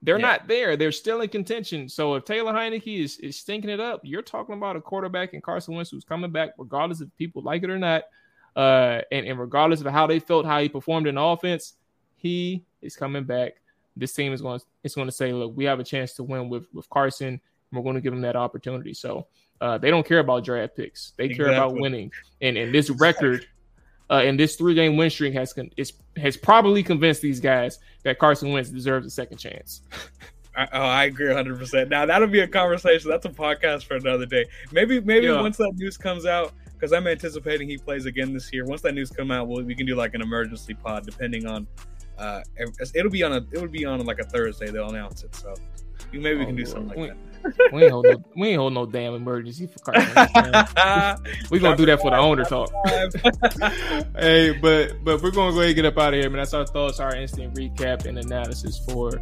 They're 0.03 0.19
yeah. 0.19 0.25
not 0.25 0.47
there. 0.47 0.75
They're 0.77 0.91
still 0.91 1.21
in 1.21 1.29
contention. 1.29 1.87
So 1.87 2.15
if 2.15 2.25
Taylor 2.25 2.53
Heinicke 2.53 3.03
is, 3.03 3.17
is 3.19 3.37
stinking 3.37 3.69
it 3.69 3.79
up, 3.79 4.01
you're 4.03 4.23
talking 4.23 4.55
about 4.55 4.75
a 4.75 4.81
quarterback 4.81 5.33
in 5.33 5.41
Carson 5.41 5.75
Wentz 5.75 5.91
who's 5.91 6.03
coming 6.03 6.31
back, 6.31 6.53
regardless 6.57 7.01
if 7.01 7.09
people 7.17 7.43
like 7.43 7.63
it 7.63 7.69
or 7.69 7.77
not. 7.77 8.03
Uh, 8.55 9.01
and, 9.11 9.27
and 9.27 9.39
regardless 9.39 9.81
of 9.81 9.87
how 9.91 10.07
they 10.07 10.19
felt, 10.19 10.45
how 10.45 10.59
he 10.59 10.67
performed 10.67 11.05
in 11.05 11.17
offense, 11.17 11.73
he 12.15 12.65
is 12.81 12.95
coming 12.95 13.23
back. 13.23 13.53
This 13.95 14.13
team 14.13 14.33
is 14.33 14.41
going 14.41 14.59
to 14.59 14.65
it's 14.83 14.95
going 14.95 15.07
to 15.07 15.11
say, 15.11 15.33
look, 15.33 15.55
we 15.55 15.65
have 15.65 15.79
a 15.79 15.83
chance 15.83 16.13
to 16.13 16.23
win 16.23 16.49
with 16.49 16.65
with 16.73 16.89
Carson 16.89 17.27
And 17.27 17.39
We're 17.71 17.83
going 17.83 17.95
to 17.95 18.01
give 18.01 18.13
him 18.13 18.21
that 18.21 18.35
opportunity. 18.35 18.93
So 18.93 19.27
uh, 19.59 19.77
they 19.77 19.91
don't 19.91 20.05
care 20.05 20.19
about 20.19 20.43
draft 20.43 20.75
picks. 20.75 21.13
They 21.17 21.29
care 21.29 21.51
about 21.51 21.75
winning. 21.75 22.11
And 22.41 22.57
and 22.57 22.73
this 22.73 22.89
record, 22.89 23.45
uh, 24.11 24.21
and 24.23 24.39
this 24.39 24.57
three 24.57 24.75
game 24.75 24.97
win 24.97 25.09
streak 25.09 25.33
has 25.33 25.53
con- 25.53 25.71
is, 25.77 25.93
has 26.17 26.37
probably 26.37 26.83
convinced 26.83 27.21
these 27.21 27.39
guys 27.39 27.79
that 28.03 28.19
Carson 28.19 28.51
Wentz 28.51 28.69
deserves 28.69 29.07
a 29.07 29.09
second 29.09 29.37
chance. 29.37 29.81
I, 30.55 30.67
oh, 30.73 30.81
I 30.81 31.05
agree 31.05 31.27
100. 31.27 31.57
percent 31.57 31.89
Now 31.89 32.05
that'll 32.05 32.27
be 32.27 32.41
a 32.41 32.47
conversation. 32.47 33.09
That's 33.09 33.25
a 33.25 33.29
podcast 33.29 33.85
for 33.85 33.95
another 33.95 34.25
day. 34.25 34.45
Maybe 34.73 34.99
maybe 34.99 35.27
yeah. 35.27 35.41
once 35.41 35.55
that 35.57 35.71
news 35.75 35.97
comes 35.97 36.25
out, 36.25 36.51
because 36.73 36.91
I'm 36.91 37.07
anticipating 37.07 37.69
he 37.69 37.77
plays 37.77 38.05
again 38.05 38.33
this 38.33 38.51
year. 38.51 38.65
Once 38.65 38.81
that 38.81 38.93
news 38.93 39.09
come 39.11 39.31
out, 39.31 39.47
we'll, 39.47 39.63
we 39.63 39.75
can 39.75 39.85
do 39.85 39.95
like 39.95 40.13
an 40.13 40.21
emergency 40.21 40.73
pod, 40.73 41.05
depending 41.05 41.45
on. 41.45 41.65
Uh, 42.17 42.41
it'll 42.93 43.09
be 43.09 43.23
on 43.23 43.31
a 43.31 43.37
it 43.53 43.61
would 43.61 43.71
be 43.71 43.85
on 43.85 44.05
like 44.05 44.19
a 44.19 44.25
Thursday. 44.25 44.69
They'll 44.69 44.89
announce 44.89 45.23
it, 45.23 45.33
so 45.33 45.53
maybe 46.11 46.39
we 46.39 46.45
can 46.45 46.57
do 46.57 46.65
something 46.65 46.89
like 46.89 46.97
we, 46.97 47.07
that. 47.07 47.17
We 47.71 47.83
ain't 47.83 47.91
hold 47.91 48.05
no 48.05 48.23
we 48.35 48.49
ain't 48.49 48.59
hold 48.59 48.73
no 48.73 48.85
damn 48.85 49.13
emergency 49.13 49.67
for 49.67 49.79
Carson. 49.79 50.09
we 51.49 51.59
gonna 51.59 51.77
do 51.77 51.85
that 51.85 51.99
for 52.01 52.11
the 52.11 52.17
owner 52.17 52.43
talk. 52.43 52.71
hey, 54.17 54.51
but 54.59 55.03
but 55.03 55.21
we're 55.21 55.31
gonna 55.31 55.51
go 55.51 55.59
ahead 55.59 55.67
and 55.67 55.75
get 55.75 55.85
up 55.85 55.97
out 55.97 56.13
of 56.13 56.19
here, 56.19 56.29
man. 56.29 56.39
That's 56.39 56.53
our 56.53 56.65
thoughts, 56.65 56.99
our 56.99 57.15
instant 57.15 57.53
recap 57.55 58.05
and 58.05 58.19
analysis 58.19 58.79
for 58.79 59.21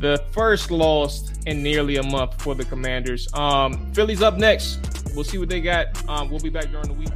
the 0.00 0.22
first 0.30 0.70
loss 0.70 1.32
in 1.46 1.62
nearly 1.62 1.96
a 1.96 2.02
month 2.02 2.40
for 2.40 2.54
the 2.54 2.64
Commanders. 2.64 3.28
Um, 3.34 3.92
Philly's 3.92 4.22
up 4.22 4.36
next. 4.36 4.78
We'll 5.14 5.24
see 5.24 5.38
what 5.38 5.48
they 5.48 5.60
got. 5.60 6.08
Um, 6.08 6.30
we'll 6.30 6.40
be 6.40 6.50
back 6.50 6.70
during 6.70 6.86
the 6.86 6.94
week. 6.94 7.08